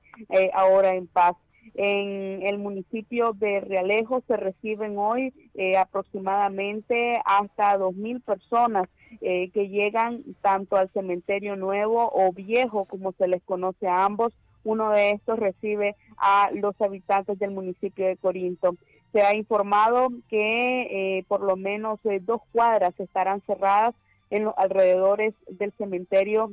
ahora 0.52 0.94
en 0.94 1.08
paz. 1.08 1.34
En 1.74 2.42
el 2.42 2.58
municipio 2.58 3.32
de 3.32 3.60
Realejo 3.60 4.22
se 4.26 4.36
reciben 4.36 4.96
hoy 4.98 5.32
eh, 5.54 5.76
aproximadamente 5.76 7.20
hasta 7.24 7.78
2.000 7.78 8.22
personas 8.22 8.88
eh, 9.20 9.50
que 9.50 9.68
llegan 9.68 10.22
tanto 10.42 10.76
al 10.76 10.90
cementerio 10.90 11.56
nuevo 11.56 12.10
o 12.12 12.32
viejo, 12.32 12.84
como 12.84 13.12
se 13.12 13.28
les 13.28 13.42
conoce 13.42 13.86
a 13.88 14.04
ambos. 14.04 14.32
Uno 14.64 14.90
de 14.90 15.10
estos 15.10 15.38
recibe 15.38 15.94
a 16.16 16.50
los 16.52 16.80
habitantes 16.80 17.38
del 17.38 17.52
municipio 17.52 18.06
de 18.06 18.16
Corinto. 18.16 18.76
Se 19.12 19.22
ha 19.22 19.34
informado 19.34 20.08
que 20.28 21.18
eh, 21.18 21.24
por 21.28 21.40
lo 21.40 21.56
menos 21.56 22.00
dos 22.22 22.40
cuadras 22.52 22.98
estarán 22.98 23.40
cerradas 23.46 23.94
en 24.30 24.44
los 24.44 24.54
alrededores 24.56 25.34
del 25.48 25.72
cementerio 25.78 26.52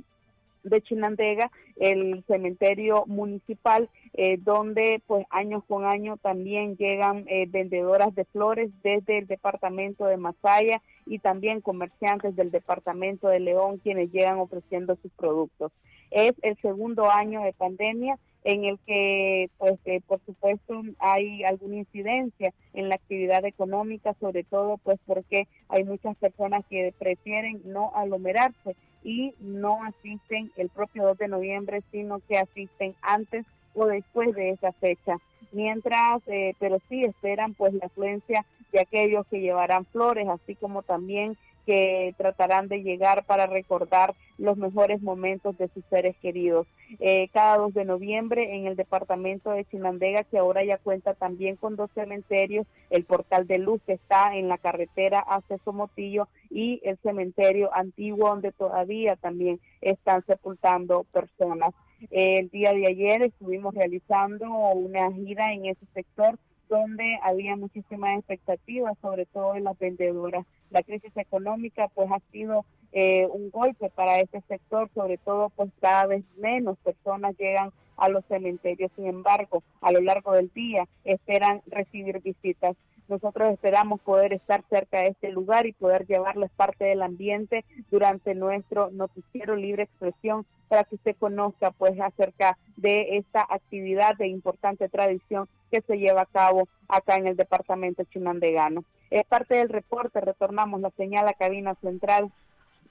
de 0.63 0.81
Chinandega, 0.81 1.51
el 1.75 2.23
cementerio 2.27 3.05
municipal, 3.05 3.89
eh, 4.13 4.37
donde 4.37 5.01
pues 5.05 5.25
años 5.29 5.63
con 5.67 5.85
año 5.85 6.17
también 6.17 6.77
llegan 6.77 7.25
eh, 7.27 7.45
vendedoras 7.47 8.13
de 8.15 8.25
flores 8.25 8.71
desde 8.83 9.19
el 9.19 9.27
departamento 9.27 10.05
de 10.05 10.17
Masaya 10.17 10.81
y 11.05 11.19
también 11.19 11.61
comerciantes 11.61 12.35
del 12.35 12.51
departamento 12.51 13.27
de 13.27 13.39
León 13.39 13.79
quienes 13.79 14.11
llegan 14.11 14.39
ofreciendo 14.39 14.97
sus 15.01 15.11
productos. 15.13 15.71
Es 16.11 16.33
el 16.41 16.57
segundo 16.61 17.09
año 17.09 17.41
de 17.41 17.53
pandemia 17.53 18.17
en 18.43 18.65
el 18.65 18.79
que, 18.85 19.49
pues, 19.57 19.79
eh, 19.85 20.01
por 20.05 20.19
supuesto, 20.25 20.81
hay 20.99 21.43
alguna 21.43 21.77
incidencia 21.77 22.53
en 22.73 22.89
la 22.89 22.95
actividad 22.95 23.45
económica, 23.45 24.15
sobre 24.19 24.43
todo, 24.43 24.77
pues, 24.77 24.99
porque 25.05 25.47
hay 25.69 25.83
muchas 25.83 26.15
personas 26.17 26.65
que 26.69 26.93
prefieren 26.97 27.61
no 27.65 27.91
aglomerarse 27.95 28.75
y 29.03 29.33
no 29.39 29.83
asisten 29.83 30.51
el 30.57 30.69
propio 30.69 31.03
2 31.03 31.17
de 31.17 31.27
noviembre, 31.27 31.83
sino 31.91 32.19
que 32.27 32.37
asisten 32.37 32.95
antes 33.01 33.45
o 33.73 33.85
después 33.85 34.33
de 34.35 34.51
esa 34.51 34.71
fecha. 34.73 35.17
Mientras, 35.51 36.21
eh, 36.27 36.55
pero 36.59 36.79
sí 36.89 37.03
esperan 37.03 37.53
pues 37.53 37.73
la 37.73 37.85
afluencia 37.85 38.45
de 38.71 38.79
aquellos 38.79 39.25
que 39.27 39.39
llevarán 39.39 39.85
flores, 39.85 40.27
así 40.27 40.55
como 40.55 40.81
también 40.81 41.37
que 41.65 42.13
tratarán 42.17 42.67
de 42.67 42.83
llegar 42.83 43.25
para 43.25 43.45
recordar 43.45 44.13
los 44.37 44.57
mejores 44.57 45.01
momentos 45.01 45.57
de 45.57 45.69
sus 45.69 45.83
seres 45.89 46.15
queridos. 46.21 46.67
Eh, 46.99 47.29
cada 47.33 47.57
2 47.57 47.73
de 47.73 47.85
noviembre 47.85 48.55
en 48.55 48.67
el 48.67 48.75
departamento 48.75 49.51
de 49.51 49.65
Chinandega, 49.65 50.23
que 50.23 50.37
ahora 50.37 50.63
ya 50.63 50.77
cuenta 50.77 51.13
también 51.13 51.55
con 51.55 51.75
dos 51.75 51.89
cementerios, 51.93 52.65
el 52.89 53.05
portal 53.05 53.47
de 53.47 53.59
luz 53.59 53.81
que 53.85 53.93
está 53.93 54.35
en 54.35 54.47
la 54.47 54.57
carretera 54.57 55.19
hacia 55.19 55.57
Somotillo 55.59 56.27
y 56.49 56.81
el 56.83 56.97
cementerio 56.97 57.73
antiguo 57.73 58.29
donde 58.29 58.51
todavía 58.51 59.15
también 59.15 59.59
están 59.81 60.25
sepultando 60.25 61.05
personas. 61.11 61.73
el 62.11 62.49
día 62.49 62.73
de 62.73 62.87
ayer 62.87 63.21
estuvimos 63.23 63.73
realizando 63.73 64.49
una 64.49 65.11
gira 65.13 65.53
en 65.53 65.65
ese 65.65 65.85
sector 65.93 66.37
donde 66.69 67.19
había 67.21 67.55
muchísimas 67.55 68.17
expectativas, 68.17 68.97
sobre 69.01 69.25
todo 69.25 69.55
en 69.55 69.65
las 69.65 69.77
vendedoras. 69.77 70.45
La 70.69 70.83
crisis 70.83 71.15
económica 71.15 71.87
pues 71.89 72.09
ha 72.11 72.19
sido 72.31 72.65
eh, 72.91 73.27
un 73.31 73.49
golpe 73.49 73.89
para 73.89 74.19
este 74.19 74.41
sector, 74.47 74.89
sobre 74.93 75.17
todo 75.17 75.49
pues 75.49 75.71
cada 75.81 76.07
vez 76.07 76.23
menos 76.37 76.77
personas 76.79 77.35
llegan 77.37 77.71
a 77.97 78.09
los 78.09 78.25
cementerios. 78.25 78.91
Sin 78.95 79.07
embargo, 79.07 79.63
a 79.81 79.91
lo 79.91 80.01
largo 80.01 80.33
del 80.33 80.51
día 80.53 80.87
esperan 81.03 81.61
recibir 81.67 82.21
visitas. 82.21 82.75
Nosotros 83.07 83.51
esperamos 83.51 83.99
poder 84.01 84.33
estar 84.33 84.63
cerca 84.69 84.99
de 84.99 85.09
este 85.09 85.29
lugar 85.29 85.65
y 85.65 85.73
poder 85.73 86.05
llevarles 86.07 86.49
parte 86.51 86.85
del 86.85 87.01
ambiente 87.01 87.65
durante 87.91 88.33
nuestro 88.33 88.91
noticiero 88.91 89.55
Libre 89.55 89.83
Expresión 89.83 90.45
para 90.69 90.85
que 90.85 90.95
usted 90.95 91.15
conozca 91.19 91.71
pues 91.71 91.99
acerca 91.99 92.57
de 92.77 93.17
esta 93.17 93.45
actividad 93.49 94.15
de 94.17 94.27
importante 94.27 94.87
tradición 94.89 95.49
que 95.69 95.81
se 95.81 95.97
lleva 95.97 96.21
a 96.21 96.25
cabo 96.25 96.69
acá 96.87 97.17
en 97.17 97.27
el 97.27 97.35
departamento 97.35 98.03
chinandegano. 98.05 98.85
Es 99.09 99.25
parte 99.25 99.55
del 99.55 99.69
reporte, 99.69 100.21
retornamos 100.21 100.79
la 100.81 100.89
señal 100.91 101.27
a 101.27 101.33
cabina 101.33 101.75
central 101.81 102.31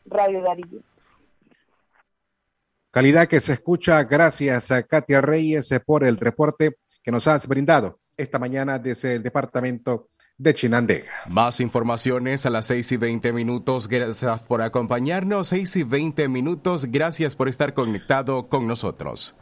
Radio 0.04 0.42
Darío. 0.42 0.82
Calidad 2.90 3.26
que 3.26 3.40
se 3.40 3.54
escucha, 3.54 4.04
gracias 4.04 4.70
a 4.70 4.82
Katia 4.82 5.22
Reyes 5.22 5.70
por 5.86 6.04
el 6.04 6.18
reporte 6.18 6.76
que 7.02 7.10
nos 7.10 7.26
has 7.26 7.48
brindado 7.48 8.01
esta 8.16 8.38
mañana 8.38 8.78
desde 8.78 9.16
el 9.16 9.22
departamento 9.22 10.10
de 10.38 10.54
Chinandega. 10.54 11.12
Más 11.28 11.60
informaciones 11.60 12.46
a 12.46 12.50
las 12.50 12.66
6 12.66 12.92
y 12.92 12.96
20 12.96 13.32
minutos. 13.32 13.88
Gracias 13.88 14.40
por 14.42 14.62
acompañarnos. 14.62 15.48
6 15.48 15.76
y 15.76 15.82
20 15.84 16.28
minutos. 16.28 16.86
Gracias 16.86 17.36
por 17.36 17.48
estar 17.48 17.74
conectado 17.74 18.48
con 18.48 18.66
nosotros. 18.66 19.36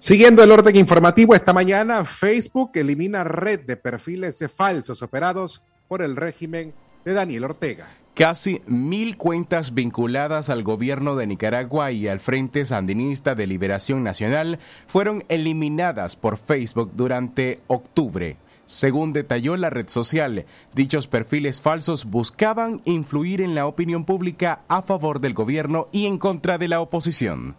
Siguiendo 0.00 0.42
el 0.44 0.52
orden 0.52 0.76
informativo, 0.76 1.34
esta 1.34 1.52
mañana 1.52 2.04
Facebook 2.04 2.70
elimina 2.74 3.24
red 3.24 3.60
de 3.60 3.76
perfiles 3.76 4.38
falsos 4.54 5.02
operados 5.02 5.62
por 5.88 6.02
el 6.02 6.14
régimen 6.14 6.72
de 7.04 7.14
Daniel 7.14 7.44
Ortega. 7.44 7.88
Casi 8.18 8.62
mil 8.66 9.16
cuentas 9.16 9.74
vinculadas 9.74 10.50
al 10.50 10.64
gobierno 10.64 11.14
de 11.14 11.28
Nicaragua 11.28 11.92
y 11.92 12.08
al 12.08 12.18
Frente 12.18 12.66
Sandinista 12.66 13.36
de 13.36 13.46
Liberación 13.46 14.02
Nacional 14.02 14.58
fueron 14.88 15.22
eliminadas 15.28 16.16
por 16.16 16.36
Facebook 16.36 16.90
durante 16.96 17.60
octubre 17.68 18.36
Según 18.66 19.12
detalló 19.12 19.56
la 19.56 19.70
red 19.70 19.88
social, 19.88 20.46
dichos 20.74 21.06
perfiles 21.06 21.60
falsos 21.60 22.06
buscaban 22.06 22.82
influir 22.84 23.40
en 23.40 23.54
la 23.54 23.66
opinión 23.66 24.04
pública 24.04 24.62
a 24.66 24.82
favor 24.82 25.20
del 25.20 25.34
gobierno 25.34 25.86
y 25.92 26.06
en 26.06 26.18
contra 26.18 26.58
de 26.58 26.66
la 26.66 26.80
oposición. 26.80 27.54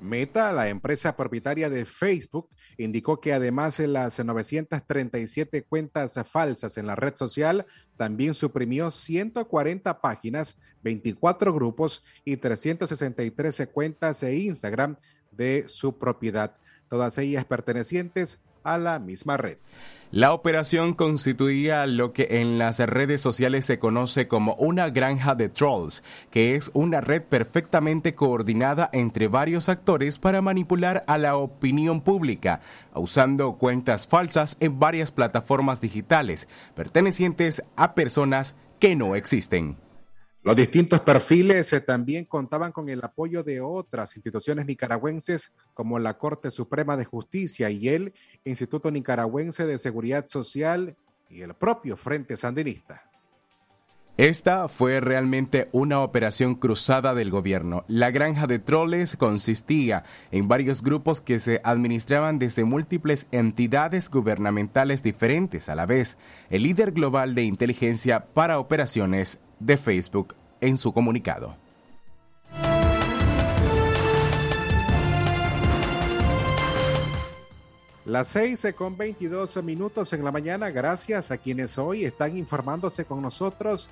Meta, 0.00 0.52
la 0.52 0.68
empresa 0.68 1.16
propietaria 1.16 1.68
de 1.68 1.84
Facebook, 1.84 2.48
indicó 2.78 3.20
que 3.20 3.32
además 3.32 3.76
de 3.76 3.88
las 3.88 4.18
937 4.18 5.64
cuentas 5.64 6.18
falsas 6.30 6.78
en 6.78 6.86
la 6.86 6.96
red 6.96 7.14
social, 7.16 7.66
también 7.96 8.34
suprimió 8.34 8.90
140 8.90 10.00
páginas, 10.00 10.58
24 10.82 11.52
grupos 11.52 12.02
y 12.24 12.36
363 12.36 13.68
cuentas 13.72 14.20
de 14.20 14.36
Instagram 14.36 14.96
de 15.30 15.64
su 15.68 15.98
propiedad, 15.98 16.56
todas 16.88 17.18
ellas 17.18 17.44
pertenecientes 17.44 18.40
a 18.62 18.78
la 18.78 18.98
misma 18.98 19.36
red. 19.36 19.58
La 20.12 20.32
operación 20.32 20.94
constituía 20.94 21.86
lo 21.86 22.12
que 22.12 22.26
en 22.40 22.58
las 22.58 22.80
redes 22.80 23.20
sociales 23.20 23.64
se 23.64 23.78
conoce 23.78 24.26
como 24.26 24.54
una 24.54 24.90
granja 24.90 25.36
de 25.36 25.48
trolls, 25.48 26.02
que 26.32 26.56
es 26.56 26.72
una 26.74 27.00
red 27.00 27.22
perfectamente 27.22 28.16
coordinada 28.16 28.90
entre 28.92 29.28
varios 29.28 29.68
actores 29.68 30.18
para 30.18 30.42
manipular 30.42 31.04
a 31.06 31.16
la 31.16 31.36
opinión 31.36 32.00
pública, 32.00 32.60
usando 32.92 33.52
cuentas 33.52 34.08
falsas 34.08 34.56
en 34.58 34.80
varias 34.80 35.12
plataformas 35.12 35.80
digitales 35.80 36.48
pertenecientes 36.74 37.62
a 37.76 37.94
personas 37.94 38.56
que 38.80 38.96
no 38.96 39.14
existen. 39.14 39.76
Los 40.42 40.56
distintos 40.56 41.00
perfiles 41.00 41.70
eh, 41.74 41.82
también 41.82 42.24
contaban 42.24 42.72
con 42.72 42.88
el 42.88 43.04
apoyo 43.04 43.42
de 43.42 43.60
otras 43.60 44.16
instituciones 44.16 44.64
nicaragüenses 44.64 45.52
como 45.74 45.98
la 45.98 46.16
Corte 46.16 46.50
Suprema 46.50 46.96
de 46.96 47.04
Justicia 47.04 47.68
y 47.68 47.88
el 47.88 48.14
Instituto 48.44 48.90
Nicaragüense 48.90 49.66
de 49.66 49.78
Seguridad 49.78 50.26
Social 50.28 50.96
y 51.28 51.42
el 51.42 51.52
propio 51.52 51.98
Frente 51.98 52.38
Sandinista. 52.38 53.10
Esta 54.16 54.68
fue 54.68 55.00
realmente 55.00 55.68
una 55.72 56.00
operación 56.00 56.54
cruzada 56.54 57.14
del 57.14 57.30
gobierno. 57.30 57.84
La 57.86 58.10
granja 58.10 58.46
de 58.46 58.58
troles 58.58 59.16
consistía 59.16 60.04
en 60.30 60.48
varios 60.48 60.82
grupos 60.82 61.20
que 61.20 61.38
se 61.38 61.60
administraban 61.64 62.38
desde 62.38 62.64
múltiples 62.64 63.26
entidades 63.30 64.10
gubernamentales 64.10 65.02
diferentes 65.02 65.68
a 65.68 65.74
la 65.74 65.86
vez. 65.86 66.18
El 66.48 66.64
líder 66.64 66.92
global 66.92 67.34
de 67.34 67.44
inteligencia 67.44 68.26
para 68.26 68.58
operaciones 68.58 69.40
de 69.60 69.76
Facebook 69.76 70.34
en 70.60 70.76
su 70.76 70.92
comunicado. 70.92 71.56
Las 78.06 78.28
6 78.28 78.74
con 78.76 78.96
22 78.96 79.62
minutos 79.62 80.12
en 80.14 80.24
la 80.24 80.32
mañana, 80.32 80.70
gracias 80.70 81.30
a 81.30 81.38
quienes 81.38 81.78
hoy 81.78 82.04
están 82.04 82.36
informándose 82.36 83.04
con 83.04 83.22
nosotros 83.22 83.88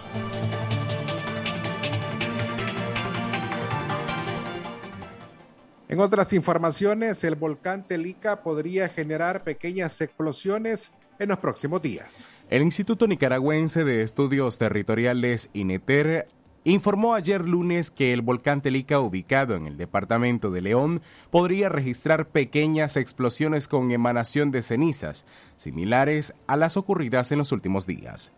En 5.90 6.00
otras 6.00 6.34
informaciones, 6.34 7.24
el 7.24 7.36
volcán 7.36 7.88
Telica 7.88 8.42
podría 8.42 8.90
generar 8.90 9.44
pequeñas 9.44 10.02
explosiones 10.02 10.92
en 11.20 11.30
los 11.30 11.38
próximos 11.38 11.84
días. 11.84 12.30
El 12.50 12.64
Instituto 12.64 13.06
Nicaragüense 13.06 13.84
de 13.84 14.02
Estudios 14.02 14.58
Territoriales, 14.58 15.52
INETER, 15.54 16.28
informó 16.72 17.14
ayer 17.14 17.48
lunes 17.48 17.92
que 17.92 18.14
el 18.14 18.22
volcán 18.22 18.62
Telica, 18.62 19.00
ubicado 19.00 19.56
en 19.56 19.68
el 19.68 19.78
departamento 19.78 20.52
de 20.52 20.62
León, 20.62 21.02
podría 21.30 21.70
registrar 21.70 22.28
pequeñas 22.28 22.96
explosiones 22.96 23.68
con 23.68 23.92
emanación 23.92 24.52
de 24.52 24.64
cenizas, 24.64 25.26
similares 25.58 26.34
a 26.48 26.56
las 26.56 26.78
ocurridas 26.78 27.32
en 27.32 27.40
los 27.40 27.52
últimos 27.52 27.86
días. 27.86 28.32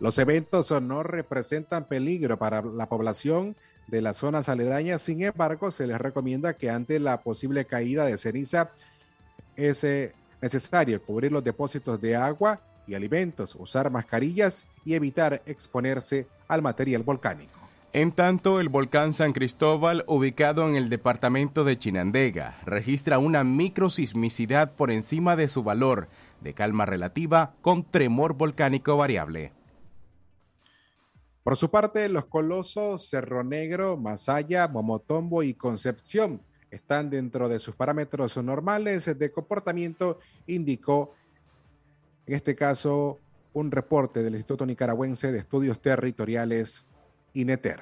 Los 0.00 0.18
eventos 0.18 0.70
no 0.82 1.02
representan 1.04 1.84
peligro 1.84 2.38
para 2.38 2.62
la 2.62 2.88
población 2.88 3.54
de 3.86 4.02
las 4.02 4.16
zonas 4.16 4.48
aledañas, 4.48 5.02
sin 5.02 5.22
embargo, 5.22 5.70
se 5.70 5.86
les 5.86 5.98
recomienda 5.98 6.54
que 6.54 6.70
ante 6.70 6.98
la 6.98 7.20
posible 7.20 7.64
caída 7.64 8.04
de 8.04 8.16
ceniza 8.18 8.72
es 9.54 9.84
eh, 9.84 10.14
necesario 10.40 11.00
cubrir 11.02 11.30
los 11.30 11.44
depósitos 11.44 12.00
de 12.00 12.16
agua 12.16 12.60
y 12.86 12.94
alimentos, 12.94 13.54
usar 13.54 13.90
mascarillas 13.90 14.64
y 14.84 14.94
evitar 14.94 15.42
exponerse 15.46 16.26
al 16.48 16.62
material 16.62 17.02
volcánico. 17.02 17.62
En 17.94 18.12
tanto, 18.12 18.58
el 18.58 18.70
volcán 18.70 19.12
San 19.12 19.34
Cristóbal, 19.34 20.04
ubicado 20.06 20.66
en 20.66 20.76
el 20.76 20.88
departamento 20.88 21.62
de 21.62 21.78
Chinandega, 21.78 22.56
registra 22.64 23.18
una 23.18 23.44
microsismicidad 23.44 24.72
por 24.72 24.90
encima 24.90 25.36
de 25.36 25.48
su 25.48 25.62
valor 25.62 26.08
de 26.40 26.54
calma 26.54 26.86
relativa 26.86 27.54
con 27.60 27.84
tremor 27.84 28.32
volcánico 28.32 28.96
variable. 28.96 29.52
Por 31.42 31.56
su 31.56 31.70
parte, 31.70 32.08
los 32.08 32.24
colosos 32.26 33.10
Cerro 33.10 33.44
Negro, 33.44 33.98
Masaya, 33.98 34.68
Momotombo 34.68 35.42
y 35.42 35.52
Concepción 35.52 36.40
están 36.70 37.10
dentro 37.10 37.50
de 37.50 37.58
sus 37.58 37.76
parámetros 37.76 38.38
normales 38.38 39.18
de 39.18 39.30
comportamiento, 39.30 40.18
indicó 40.46 41.12
en 42.26 42.34
este 42.34 42.54
caso 42.54 43.20
un 43.52 43.70
reporte 43.70 44.22
del 44.22 44.34
Instituto 44.34 44.66
Nicaragüense 44.66 45.32
de 45.32 45.38
Estudios 45.38 45.80
Territoriales, 45.80 46.86
INETER. 47.34 47.80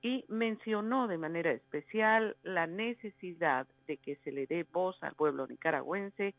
y 0.00 0.24
mencionó 0.28 1.06
de 1.06 1.18
manera 1.18 1.52
especial 1.52 2.34
la 2.42 2.66
necesidad 2.66 3.66
de 3.86 3.98
que 3.98 4.16
se 4.24 4.32
le 4.32 4.46
dé 4.46 4.64
voz 4.72 4.96
al 5.02 5.14
pueblo 5.14 5.46
nicaragüense 5.46 6.34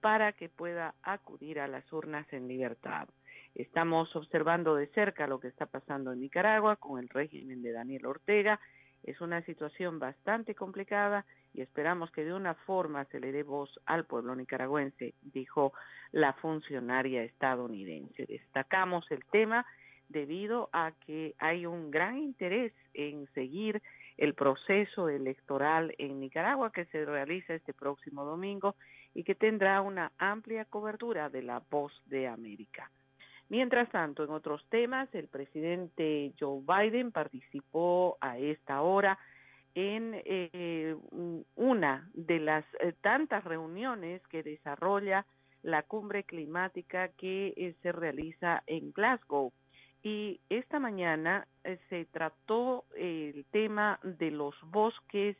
para 0.00 0.32
que 0.32 0.48
pueda 0.48 0.94
acudir 1.02 1.60
a 1.60 1.68
las 1.68 1.90
urnas 1.92 2.30
en 2.32 2.48
libertad. 2.48 3.08
Estamos 3.54 4.14
observando 4.14 4.74
de 4.74 4.86
cerca 4.88 5.26
lo 5.26 5.40
que 5.40 5.48
está 5.48 5.66
pasando 5.66 6.12
en 6.12 6.20
Nicaragua 6.20 6.76
con 6.76 6.98
el 7.00 7.08
régimen 7.08 7.62
de 7.62 7.72
Daniel 7.72 8.06
Ortega. 8.06 8.60
Es 9.02 9.20
una 9.20 9.42
situación 9.42 9.98
bastante 9.98 10.54
complicada 10.54 11.24
y 11.54 11.62
esperamos 11.62 12.10
que 12.10 12.24
de 12.24 12.34
una 12.34 12.54
forma 12.54 13.06
se 13.06 13.18
le 13.18 13.32
dé 13.32 13.42
voz 13.42 13.80
al 13.86 14.04
pueblo 14.04 14.36
nicaragüense, 14.36 15.14
dijo 15.22 15.72
la 16.12 16.34
funcionaria 16.34 17.22
estadounidense. 17.22 18.26
Destacamos 18.26 19.10
el 19.10 19.24
tema 19.26 19.64
debido 20.08 20.68
a 20.72 20.92
que 21.06 21.34
hay 21.38 21.66
un 21.66 21.90
gran 21.90 22.18
interés 22.18 22.72
en 22.94 23.26
seguir 23.32 23.82
el 24.18 24.34
proceso 24.34 25.08
electoral 25.08 25.94
en 25.98 26.20
Nicaragua 26.20 26.72
que 26.72 26.84
se 26.86 27.04
realiza 27.04 27.54
este 27.54 27.74
próximo 27.74 28.24
domingo 28.24 28.76
y 29.16 29.24
que 29.24 29.34
tendrá 29.34 29.80
una 29.80 30.12
amplia 30.18 30.66
cobertura 30.66 31.30
de 31.30 31.42
la 31.42 31.62
voz 31.70 31.90
de 32.04 32.28
América. 32.28 32.90
Mientras 33.48 33.88
tanto, 33.90 34.22
en 34.22 34.30
otros 34.30 34.62
temas, 34.68 35.08
el 35.14 35.28
presidente 35.28 36.34
Joe 36.38 36.60
Biden 36.60 37.12
participó 37.12 38.18
a 38.20 38.36
esta 38.36 38.82
hora 38.82 39.18
en 39.74 40.20
eh, 40.22 40.94
una 41.54 42.10
de 42.12 42.40
las 42.40 42.64
eh, 42.80 42.92
tantas 43.00 43.42
reuniones 43.44 44.20
que 44.28 44.42
desarrolla 44.42 45.24
la 45.62 45.82
cumbre 45.82 46.24
climática 46.24 47.08
que 47.08 47.54
eh, 47.56 47.74
se 47.82 47.92
realiza 47.92 48.64
en 48.66 48.92
Glasgow. 48.92 49.50
Y 50.02 50.40
esta 50.50 50.78
mañana 50.78 51.48
eh, 51.64 51.78
se 51.88 52.04
trató 52.04 52.84
el 52.94 53.46
tema 53.50 53.98
de 54.02 54.30
los 54.30 54.54
bosques 54.62 55.38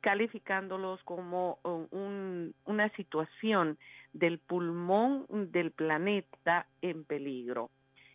calificándolos 0.00 1.02
como 1.04 1.58
un, 1.62 2.54
una 2.64 2.88
situación 2.90 3.78
del 4.12 4.38
pulmón 4.38 5.26
del 5.52 5.70
planeta 5.70 6.66
en 6.82 7.04
peligro. 7.04 7.70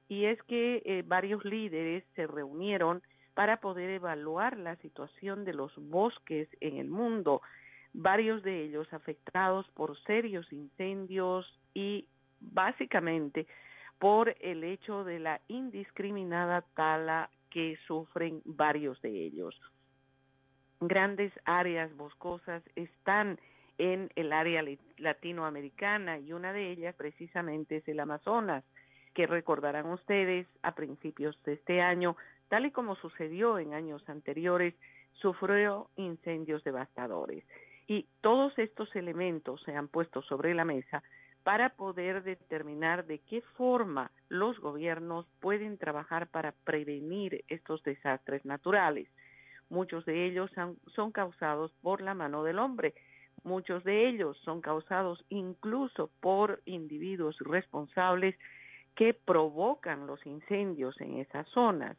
Y 0.08 0.26
es 0.26 0.41
que 0.43 0.82
eh, 0.86 1.04
varios 1.06 1.43
líderes 1.45 2.04
se 2.15 2.28
reunieron 2.28 3.02
para 3.34 3.58
poder 3.58 3.89
evaluar 3.89 4.58
la 4.58 4.76
situación 4.78 5.45
de 5.45 5.54
los 5.54 5.74
bosques 5.76 6.48
en 6.62 6.78
el 6.78 6.89
mundo, 6.89 7.41
varios 7.93 8.43
de 8.43 8.63
ellos 8.63 8.91
afectados 8.93 9.67
por 9.74 9.98
serios 10.04 10.52
incendios 10.52 11.45
y 11.74 12.08
básicamente 12.39 13.48
por 14.00 14.36
el 14.41 14.63
hecho 14.63 15.04
de 15.04 15.19
la 15.19 15.41
indiscriminada 15.48 16.62
tala 16.76 17.30
que 17.50 17.78
sufren 17.88 18.41
varios 18.45 19.02
de 19.02 19.10
ellos 19.10 19.56
grandes 20.80 21.32
áreas 21.46 21.96
boscosas 21.96 22.64
están 22.76 23.40
en 23.78 24.10
el 24.16 24.32
área 24.32 24.64
latinoamericana 24.98 26.20
y 26.20 26.34
una 26.34 26.54
de 26.54 26.72
ellas 26.72 26.96
precisamente 26.96 27.78
es 27.78 27.88
el 27.88 28.00
Amazonas, 28.00 28.64
que 29.14 29.28
recordarán 29.28 29.88
ustedes 29.88 30.48
a 30.62 30.76
principios 30.76 31.42
de 31.44 31.54
este 31.54 31.82
año, 31.82 32.16
tal 32.50 32.66
y 32.66 32.72
como 32.72 32.96
sucedió 32.96 33.60
en 33.60 33.74
años 33.74 34.08
anteriores, 34.10 34.74
sufrió 35.14 35.90
incendios 35.96 36.64
devastadores. 36.64 37.44
Y 37.88 38.08
todos 38.22 38.58
estos 38.58 38.94
elementos 38.96 39.62
se 39.64 39.76
han 39.76 39.88
puesto 39.88 40.22
sobre 40.22 40.54
la 40.54 40.66
mesa 40.66 41.04
para 41.44 41.70
poder 41.70 42.24
determinar 42.24 43.06
de 43.06 43.20
qué 43.20 43.42
forma 43.56 44.12
los 44.30 44.60
gobiernos 44.60 45.28
pueden 45.40 45.78
trabajar 45.78 46.28
para 46.28 46.54
prevenir 46.64 47.46
estos 47.48 47.84
desastres 47.84 48.44
naturales. 48.46 49.08
Muchos 49.69 50.06
de 50.06 50.25
ellos 50.25 50.51
son 50.93 51.12
causados 51.12 51.71
por 51.82 52.01
la 52.01 52.13
mano 52.13 52.43
del 52.43 52.60
hombre. 52.60 52.93
Muchos 53.43 53.84
de 53.84 54.08
ellos 54.08 54.38
son 54.43 54.62
causados 54.62 55.23
incluso 55.30 56.10
por 56.19 56.62
individuos 56.65 57.38
responsables 57.39 58.36
que 58.95 59.13
provocan 59.13 60.08
los 60.08 60.25
incendios 60.25 60.99
en 61.01 61.19
esas 61.19 61.47
zonas. 61.49 61.97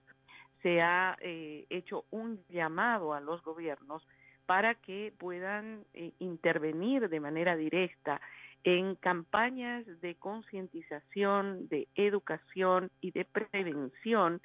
Se 0.62 0.80
ha 0.80 1.16
eh, 1.20 1.66
hecho 1.70 2.04
un 2.10 2.42
llamado 2.48 3.12
a 3.12 3.20
los 3.20 3.42
gobiernos 3.42 4.06
para 4.46 4.74
que 4.74 5.12
puedan 5.18 5.84
eh, 5.92 6.12
intervenir 6.18 7.08
de 7.08 7.20
manera 7.20 7.56
directa 7.56 8.20
en 8.64 8.96
campañas 8.96 9.84
de 10.00 10.16
concientización, 10.16 11.68
de 11.68 11.86
educación 11.94 12.90
y 13.00 13.12
de 13.12 13.24
prevención 13.24 14.40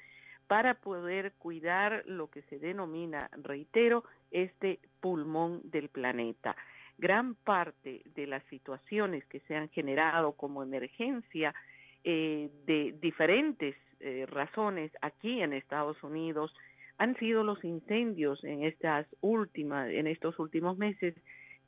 para 0.52 0.74
poder 0.74 1.32
cuidar 1.38 2.04
lo 2.08 2.30
que 2.30 2.42
se 2.42 2.60
denomina, 2.60 3.30
reitero, 3.42 4.04
este 4.32 4.80
pulmón 5.00 5.62
del 5.64 5.88
planeta. 5.88 6.58
Gran 6.98 7.36
parte 7.36 8.02
de 8.14 8.28
las 8.28 8.44
situaciones 8.50 9.26
que 9.28 9.40
se 9.48 9.56
han 9.56 9.70
generado 9.70 10.34
como 10.34 10.62
emergencia 10.62 11.56
eh, 12.04 12.50
de 12.66 12.94
diferentes 13.00 13.78
eh, 14.02 14.26
razones 14.28 14.92
aquí 15.02 15.42
en 15.42 15.54
Estados 15.54 16.04
Unidos 16.04 16.54
han 16.98 17.16
sido 17.16 17.46
los 17.46 17.64
incendios 17.64 18.44
en 18.44 18.66
estas 18.66 19.08
últimas, 19.22 19.90
en 19.90 20.06
estos 20.06 20.38
últimos 20.38 20.78
meses 20.78 21.16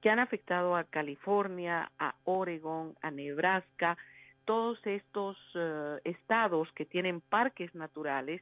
que 0.01 0.09
han 0.09 0.19
afectado 0.19 0.75
a 0.75 0.83
California, 0.83 1.89
a 1.99 2.15
Oregon, 2.25 2.97
a 3.01 3.11
Nebraska, 3.11 3.97
todos 4.43 4.85
estos 4.85 5.37
eh, 5.55 6.01
estados 6.03 6.69
que 6.73 6.83
tienen 6.83 7.21
parques 7.21 7.73
naturales 7.75 8.41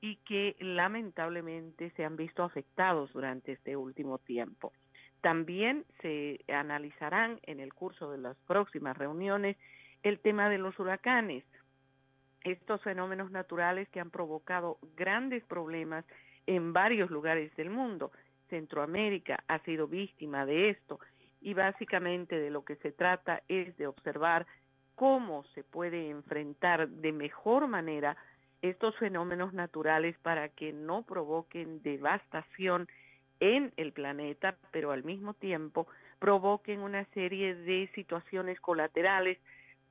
y 0.00 0.16
que 0.16 0.56
lamentablemente 0.60 1.90
se 1.96 2.04
han 2.04 2.16
visto 2.16 2.42
afectados 2.42 3.12
durante 3.12 3.52
este 3.52 3.76
último 3.76 4.18
tiempo. 4.18 4.72
También 5.20 5.84
se 6.00 6.40
analizarán 6.48 7.40
en 7.42 7.58
el 7.60 7.74
curso 7.74 8.10
de 8.12 8.18
las 8.18 8.36
próximas 8.46 8.96
reuniones 8.96 9.56
el 10.02 10.20
tema 10.20 10.48
de 10.48 10.58
los 10.58 10.78
huracanes, 10.78 11.44
estos 12.42 12.80
fenómenos 12.82 13.32
naturales 13.32 13.88
que 13.88 13.98
han 14.00 14.10
provocado 14.10 14.78
grandes 14.96 15.44
problemas 15.44 16.04
en 16.46 16.72
varios 16.72 17.10
lugares 17.10 17.54
del 17.56 17.70
mundo. 17.70 18.12
Centroamérica 18.48 19.42
ha 19.48 19.58
sido 19.60 19.88
víctima 19.88 20.46
de 20.46 20.70
esto 20.70 21.00
y 21.40 21.54
básicamente 21.54 22.38
de 22.38 22.50
lo 22.50 22.64
que 22.64 22.76
se 22.76 22.92
trata 22.92 23.42
es 23.48 23.76
de 23.76 23.86
observar 23.86 24.46
cómo 24.94 25.44
se 25.54 25.64
puede 25.64 26.10
enfrentar 26.10 26.88
de 26.88 27.12
mejor 27.12 27.66
manera 27.66 28.16
estos 28.62 28.96
fenómenos 28.96 29.52
naturales 29.52 30.16
para 30.22 30.48
que 30.48 30.72
no 30.72 31.02
provoquen 31.02 31.82
devastación 31.82 32.88
en 33.40 33.72
el 33.76 33.92
planeta, 33.92 34.56
pero 34.72 34.90
al 34.90 35.04
mismo 35.04 35.34
tiempo 35.34 35.86
provoquen 36.18 36.80
una 36.80 37.04
serie 37.14 37.54
de 37.54 37.88
situaciones 37.94 38.60
colaterales 38.60 39.38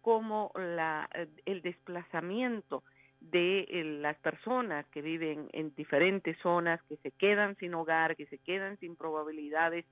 como 0.01 0.51
la, 0.55 1.09
el 1.45 1.61
desplazamiento 1.61 2.83
de 3.19 3.61
eh, 3.61 3.83
las 4.01 4.17
personas 4.17 4.85
que 4.87 5.01
viven 5.01 5.49
en 5.53 5.73
diferentes 5.75 6.37
zonas, 6.39 6.81
que 6.83 6.97
se 6.97 7.11
quedan 7.11 7.55
sin 7.57 7.73
hogar, 7.73 8.15
que 8.15 8.25
se 8.27 8.37
quedan 8.37 8.77
sin 8.77 8.95
probabilidades 8.95 9.85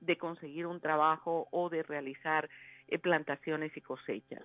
de 0.00 0.16
conseguir 0.16 0.66
un 0.66 0.80
trabajo 0.80 1.48
o 1.50 1.68
de 1.68 1.82
realizar 1.82 2.48
eh, 2.88 2.98
plantaciones 2.98 3.76
y 3.76 3.80
cosechas. 3.80 4.42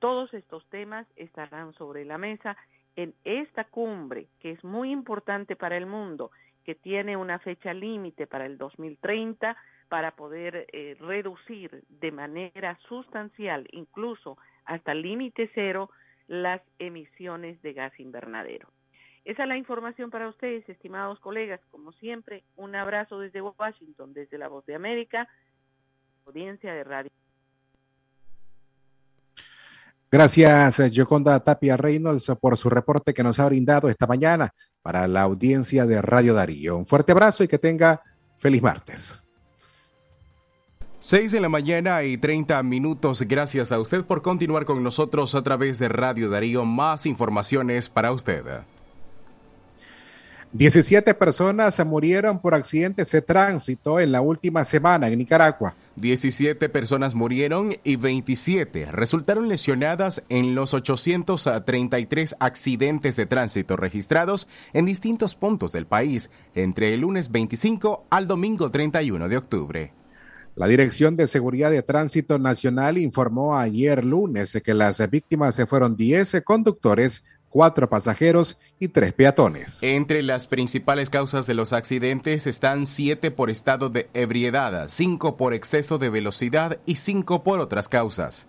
Todos 0.00 0.32
estos 0.34 0.64
temas 0.68 1.06
estarán 1.16 1.72
sobre 1.74 2.04
la 2.04 2.18
mesa 2.18 2.56
en 2.98 3.14
esta 3.22 3.62
cumbre, 3.62 4.26
que 4.40 4.50
es 4.50 4.64
muy 4.64 4.90
importante 4.90 5.54
para 5.54 5.76
el 5.76 5.86
mundo, 5.86 6.32
que 6.64 6.74
tiene 6.74 7.16
una 7.16 7.38
fecha 7.38 7.72
límite 7.72 8.26
para 8.26 8.44
el 8.44 8.58
2030 8.58 9.56
para 9.88 10.16
poder 10.16 10.66
eh, 10.72 10.96
reducir 10.98 11.84
de 11.88 12.10
manera 12.10 12.76
sustancial, 12.88 13.68
incluso 13.70 14.36
hasta 14.64 14.94
límite 14.94 15.48
cero, 15.54 15.90
las 16.26 16.60
emisiones 16.80 17.62
de 17.62 17.72
gas 17.72 17.92
invernadero. 18.00 18.68
Esa 19.24 19.44
es 19.44 19.48
la 19.48 19.56
información 19.56 20.10
para 20.10 20.28
ustedes, 20.28 20.68
estimados 20.68 21.20
colegas. 21.20 21.60
Como 21.70 21.92
siempre, 21.92 22.42
un 22.56 22.74
abrazo 22.74 23.20
desde 23.20 23.40
Washington, 23.40 24.12
desde 24.12 24.38
la 24.38 24.48
Voz 24.48 24.66
de 24.66 24.74
América, 24.74 25.28
audiencia 26.26 26.74
de 26.74 26.82
radio. 26.82 27.10
Gracias, 30.10 30.90
Yoconda 30.90 31.38
Tapia 31.40 31.76
Reynolds, 31.76 32.32
por 32.40 32.56
su 32.56 32.70
reporte 32.70 33.12
que 33.12 33.22
nos 33.22 33.38
ha 33.38 33.46
brindado 33.46 33.90
esta 33.90 34.06
mañana 34.06 34.54
para 34.82 35.06
la 35.06 35.22
audiencia 35.22 35.84
de 35.84 36.00
Radio 36.00 36.32
Darío. 36.32 36.78
Un 36.78 36.86
fuerte 36.86 37.12
abrazo 37.12 37.44
y 37.44 37.48
que 37.48 37.58
tenga 37.58 38.02
feliz 38.38 38.62
martes. 38.62 39.22
6 41.00 41.30
de 41.30 41.40
la 41.40 41.48
mañana 41.48 42.02
y 42.04 42.16
30 42.16 42.62
minutos. 42.62 43.22
Gracias 43.22 43.70
a 43.70 43.78
usted 43.78 44.04
por 44.04 44.22
continuar 44.22 44.64
con 44.64 44.82
nosotros 44.82 45.34
a 45.34 45.42
través 45.42 45.78
de 45.78 45.88
Radio 45.88 46.30
Darío. 46.30 46.64
Más 46.64 47.06
informaciones 47.06 47.88
para 47.88 48.10
usted. 48.12 48.44
17 50.52 51.12
personas 51.12 51.74
se 51.74 51.84
murieron 51.84 52.40
por 52.40 52.54
accidentes 52.54 53.10
de 53.12 53.20
tránsito 53.20 54.00
en 54.00 54.12
la 54.12 54.22
última 54.22 54.64
semana 54.64 55.08
en 55.08 55.18
Nicaragua. 55.18 55.74
17 55.96 56.70
personas 56.70 57.14
murieron 57.14 57.74
y 57.84 57.96
27 57.96 58.90
resultaron 58.90 59.48
lesionadas 59.48 60.22
en 60.30 60.54
los 60.54 60.72
833 60.72 62.36
accidentes 62.40 63.16
de 63.16 63.26
tránsito 63.26 63.76
registrados 63.76 64.48
en 64.72 64.86
distintos 64.86 65.34
puntos 65.34 65.72
del 65.72 65.84
país 65.84 66.30
entre 66.54 66.94
el 66.94 67.00
lunes 67.00 67.30
25 67.30 68.06
al 68.08 68.26
domingo 68.26 68.70
31 68.70 69.28
de 69.28 69.36
octubre. 69.36 69.92
La 70.54 70.66
Dirección 70.66 71.14
de 71.14 71.26
Seguridad 71.26 71.70
de 71.70 71.82
Tránsito 71.82 72.38
Nacional 72.38 72.96
informó 72.96 73.58
ayer 73.58 74.02
lunes 74.02 74.58
que 74.64 74.74
las 74.74 75.08
víctimas 75.10 75.54
se 75.54 75.66
fueron 75.66 75.94
10 75.94 76.42
conductores 76.42 77.22
cuatro 77.48 77.88
pasajeros 77.88 78.58
y 78.78 78.88
tres 78.88 79.12
peatones. 79.12 79.82
Entre 79.82 80.22
las 80.22 80.46
principales 80.46 81.10
causas 81.10 81.46
de 81.46 81.54
los 81.54 81.72
accidentes 81.72 82.46
están 82.46 82.86
siete 82.86 83.30
por 83.30 83.50
estado 83.50 83.90
de 83.90 84.08
ebriedad, 84.14 84.86
cinco 84.88 85.36
por 85.36 85.54
exceso 85.54 85.98
de 85.98 86.10
velocidad 86.10 86.78
y 86.86 86.96
cinco 86.96 87.42
por 87.42 87.60
otras 87.60 87.88
causas. 87.88 88.48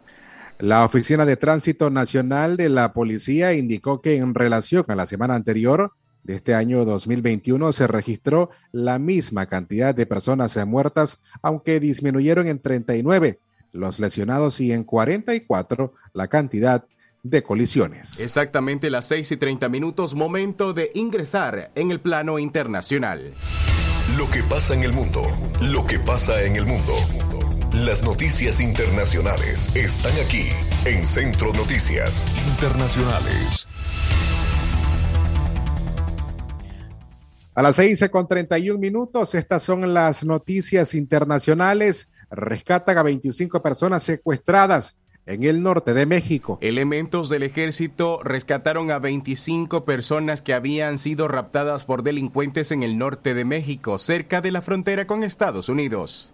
La 0.60 0.84
Oficina 0.84 1.26
de 1.26 1.38
Tránsito 1.38 1.90
Nacional 1.90 2.58
de 2.58 2.68
la 2.68 2.92
Policía 2.92 3.54
indicó 3.54 4.02
que 4.02 4.18
en 4.18 4.34
relación 4.36 4.84
a 4.90 4.96
la 4.96 5.06
semana 5.06 5.36
anterior 5.36 5.94
de 6.24 6.36
este 6.36 6.54
año 6.54 6.84
2021 6.84 7.72
se 7.72 7.88
registró 7.88 8.50
la 8.74 9.00
misma 9.00 9.46
cantidad 9.46 9.96
de 9.96 10.06
personas 10.06 10.58
muertas, 10.68 11.20
aunque 11.42 11.80
disminuyeron 11.80 12.48
en 12.48 12.60
39 12.60 13.40
los 13.72 14.00
lesionados 14.00 14.60
y 14.60 14.74
en 14.74 14.84
44 14.84 15.94
la 16.14 16.28
cantidad 16.28 16.86
de 17.24 17.44
colisiones. 17.44 18.20
Exactamente 18.20 18.90
las 18.90 19.06
6 19.08 19.32
y 19.32 19.38
30 19.38 19.70
minutos, 19.70 20.16
momento 20.16 20.74
de 20.74 20.92
ingresar 20.94 21.72
en 21.76 21.92
el 21.92 22.00
plano 22.00 22.40
internacional. 22.40 23.34
Lo 24.18 24.30
que 24.30 24.42
pasa 24.44 24.74
en 24.74 24.84
el 24.84 24.94
mundo, 24.94 25.22
lo 25.62 25.86
que 25.86 26.00
pasa 26.00 26.44
en 26.44 26.56
el 26.56 26.66
mundo. 26.66 26.94
Las 27.86 28.04
noticias 28.04 28.60
internacionales 28.60 29.76
están 29.76 30.14
aquí 30.26 30.48
en 30.86 31.06
Centro 31.06 31.54
Noticias 31.54 32.26
Internacionales. 32.48 33.68
A 37.54 37.62
las 37.62 37.76
6 37.76 38.10
con 38.10 38.28
31 38.28 38.80
minutos, 38.80 39.36
estas 39.36 39.62
son 39.62 39.94
las 39.94 40.24
noticias 40.24 40.94
internacionales. 40.94 42.10
Rescatan 42.32 42.98
a 42.98 43.04
25 43.04 43.62
personas 43.62 44.02
secuestradas 44.02 44.96
en 45.30 45.44
el 45.44 45.62
norte 45.62 45.94
de 45.94 46.08
México. 46.08 46.58
Elementos 46.60 47.30
del 47.30 47.44
ejército 47.44 48.20
rescataron 48.24 48.90
a 48.90 48.98
25 48.98 49.86
personas 49.86 50.42
que 50.42 50.56
habían 50.56 50.98
sido 50.98 51.28
raptadas 51.28 51.84
por 51.84 52.02
delincuentes 52.02 52.72
en 52.72 52.82
el 52.82 52.98
norte 52.98 53.36
de 53.36 53.46
México, 53.46 54.00
cerca 54.00 54.42
de 54.42 54.52
la 54.52 54.64
frontera 54.64 55.06
con 55.06 55.24
Estados 55.24 55.70
Unidos. 55.70 56.34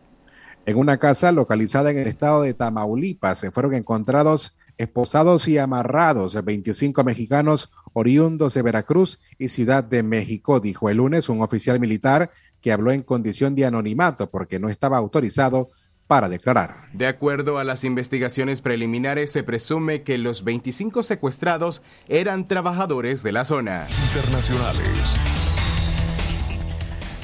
En 0.66 0.78
una 0.78 0.98
casa 0.98 1.34
localizada 1.34 1.92
en 1.92 2.00
el 2.00 2.08
estado 2.08 2.44
de 2.44 2.54
Tamaulipas 2.54 3.38
se 3.38 3.52
fueron 3.52 3.76
encontrados 3.76 4.56
esposados 4.78 5.48
y 5.50 5.58
amarrados 5.58 6.42
25 6.42 7.04
mexicanos 7.04 7.72
oriundos 7.92 8.54
de 8.54 8.62
Veracruz 8.62 9.20
y 9.38 9.50
Ciudad 9.50 9.84
de 9.84 10.04
México, 10.04 10.62
dijo 10.62 10.90
el 10.90 10.98
lunes 10.98 11.28
un 11.28 11.42
oficial 11.42 11.82
militar 11.82 12.32
que 12.62 12.72
habló 12.72 12.92
en 12.92 13.02
condición 13.02 13.56
de 13.56 13.66
anonimato 13.66 14.30
porque 14.30 14.58
no 14.58 14.70
estaba 14.70 14.98
autorizado 14.98 15.70
para 16.08 16.30
declarar. 16.30 16.90
De 16.94 17.08
acuerdo 17.08 17.58
a 17.58 17.64
las 17.64 17.84
investigaciones 17.84 18.62
preliminares, 18.62 19.32
se 19.32 19.44
presume 19.44 20.04
que 20.04 20.18
los 20.18 20.44
25 20.44 21.04
secuestrados 21.04 21.82
eran 22.08 22.48
trabajadores 22.48 23.24
de 23.24 23.32
la 23.32 23.46
zona. 23.46 23.88
Internacionales. 24.08 25.16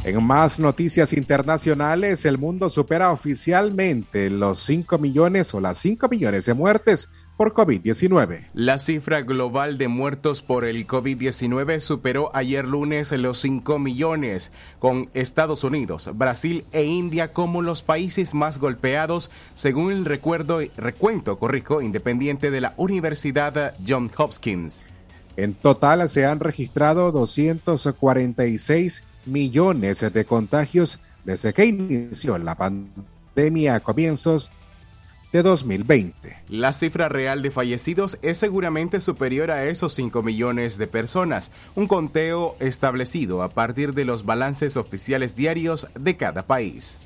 En 0.03 0.23
más 0.23 0.59
noticias 0.59 1.13
internacionales, 1.13 2.25
el 2.25 2.39
mundo 2.39 2.71
supera 2.71 3.11
oficialmente 3.11 4.31
los 4.31 4.59
5 4.61 4.97
millones 4.97 5.53
o 5.53 5.61
las 5.61 5.77
5 5.77 6.09
millones 6.09 6.47
de 6.47 6.55
muertes 6.55 7.11
por 7.41 7.55
COVID-19. 7.55 8.45
La 8.53 8.77
cifra 8.77 9.23
global 9.23 9.79
de 9.79 9.87
muertos 9.87 10.43
por 10.43 10.63
el 10.63 10.85
COVID-19 10.85 11.79
superó 11.79 12.29
ayer 12.35 12.67
lunes 12.67 13.11
los 13.13 13.39
5 13.39 13.79
millones, 13.79 14.51
con 14.77 15.09
Estados 15.15 15.63
Unidos, 15.63 16.07
Brasil 16.13 16.63
e 16.71 16.83
India 16.83 17.33
como 17.33 17.63
los 17.63 17.81
países 17.81 18.35
más 18.35 18.59
golpeados, 18.59 19.31
según 19.55 19.91
el 19.91 20.05
recuerdo, 20.05 20.59
recuento 20.77 21.39
corrijo, 21.39 21.81
independiente 21.81 22.51
de 22.51 22.61
la 22.61 22.75
Universidad 22.77 23.73
John 23.87 24.11
Hopkins. 24.15 24.83
En 25.35 25.55
total 25.55 26.07
se 26.09 26.27
han 26.27 26.41
registrado 26.41 27.11
246 27.11 29.01
millones 29.25 30.01
de 30.13 30.25
contagios 30.25 30.99
desde 31.23 31.55
que 31.55 31.65
inició 31.65 32.37
la 32.37 32.53
pandemia 32.53 33.73
a 33.73 33.79
comienzos 33.79 34.51
de 35.31 35.43
2020. 35.43 36.37
La 36.49 36.73
cifra 36.73 37.09
real 37.09 37.41
de 37.41 37.51
fallecidos 37.51 38.17
es 38.21 38.37
seguramente 38.37 38.99
superior 39.01 39.51
a 39.51 39.65
esos 39.65 39.93
5 39.93 40.21
millones 40.23 40.77
de 40.77 40.87
personas, 40.87 41.51
un 41.75 41.87
conteo 41.87 42.55
establecido 42.59 43.43
a 43.43 43.49
partir 43.49 43.93
de 43.93 44.05
los 44.05 44.25
balances 44.25 44.77
oficiales 44.77 45.35
diarios 45.35 45.87
de 45.99 46.17
cada 46.17 46.43
país. 46.43 46.99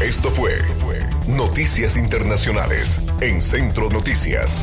Esto 0.00 0.30
fue 0.30 0.54
Noticias 1.36 1.96
Internacionales 1.96 3.00
en 3.20 3.40
Centro 3.40 3.90
Noticias. 3.90 4.62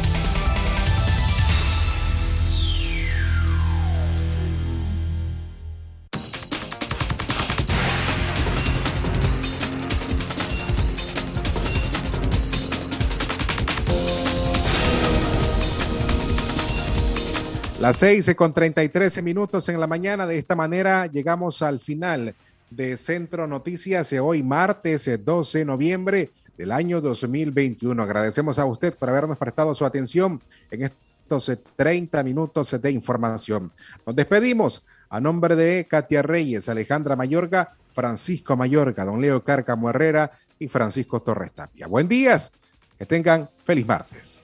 Las 17.87 17.99
6 17.99 18.35
con 18.35 18.53
33 18.53 19.23
minutos 19.23 19.69
en 19.69 19.79
la 19.79 19.87
mañana. 19.87 20.27
De 20.27 20.37
esta 20.37 20.57
manera 20.57 21.05
llegamos 21.05 21.61
al 21.61 21.79
final 21.79 22.35
de 22.69 22.97
Centro 22.97 23.47
Noticias 23.47 24.11
hoy, 24.11 24.43
martes 24.43 25.09
12 25.23 25.59
de 25.59 25.63
noviembre 25.63 26.31
del 26.57 26.73
año 26.73 26.99
2021. 26.99 28.03
Agradecemos 28.03 28.59
a 28.59 28.65
usted 28.65 28.93
por 28.93 29.07
habernos 29.07 29.37
prestado 29.37 29.73
su 29.73 29.85
atención 29.85 30.41
en 30.69 30.81
estos 30.81 31.49
30 31.77 32.21
minutos 32.23 32.75
de 32.81 32.91
información. 32.91 33.71
Nos 34.05 34.17
despedimos 34.17 34.83
a 35.09 35.21
nombre 35.21 35.55
de 35.55 35.87
Katia 35.89 36.21
Reyes, 36.21 36.67
Alejandra 36.67 37.15
Mayorga, 37.15 37.73
Francisco 37.93 38.57
Mayorga, 38.57 39.05
don 39.05 39.21
Leo 39.21 39.45
Cárcamo 39.45 39.89
Herrera 39.89 40.29
y 40.59 40.67
Francisco 40.67 41.21
Torres 41.21 41.53
Tapia. 41.53 41.87
Buen 41.87 42.09
días, 42.09 42.51
que 42.99 43.05
tengan 43.05 43.49
feliz 43.63 43.87
martes. 43.87 44.43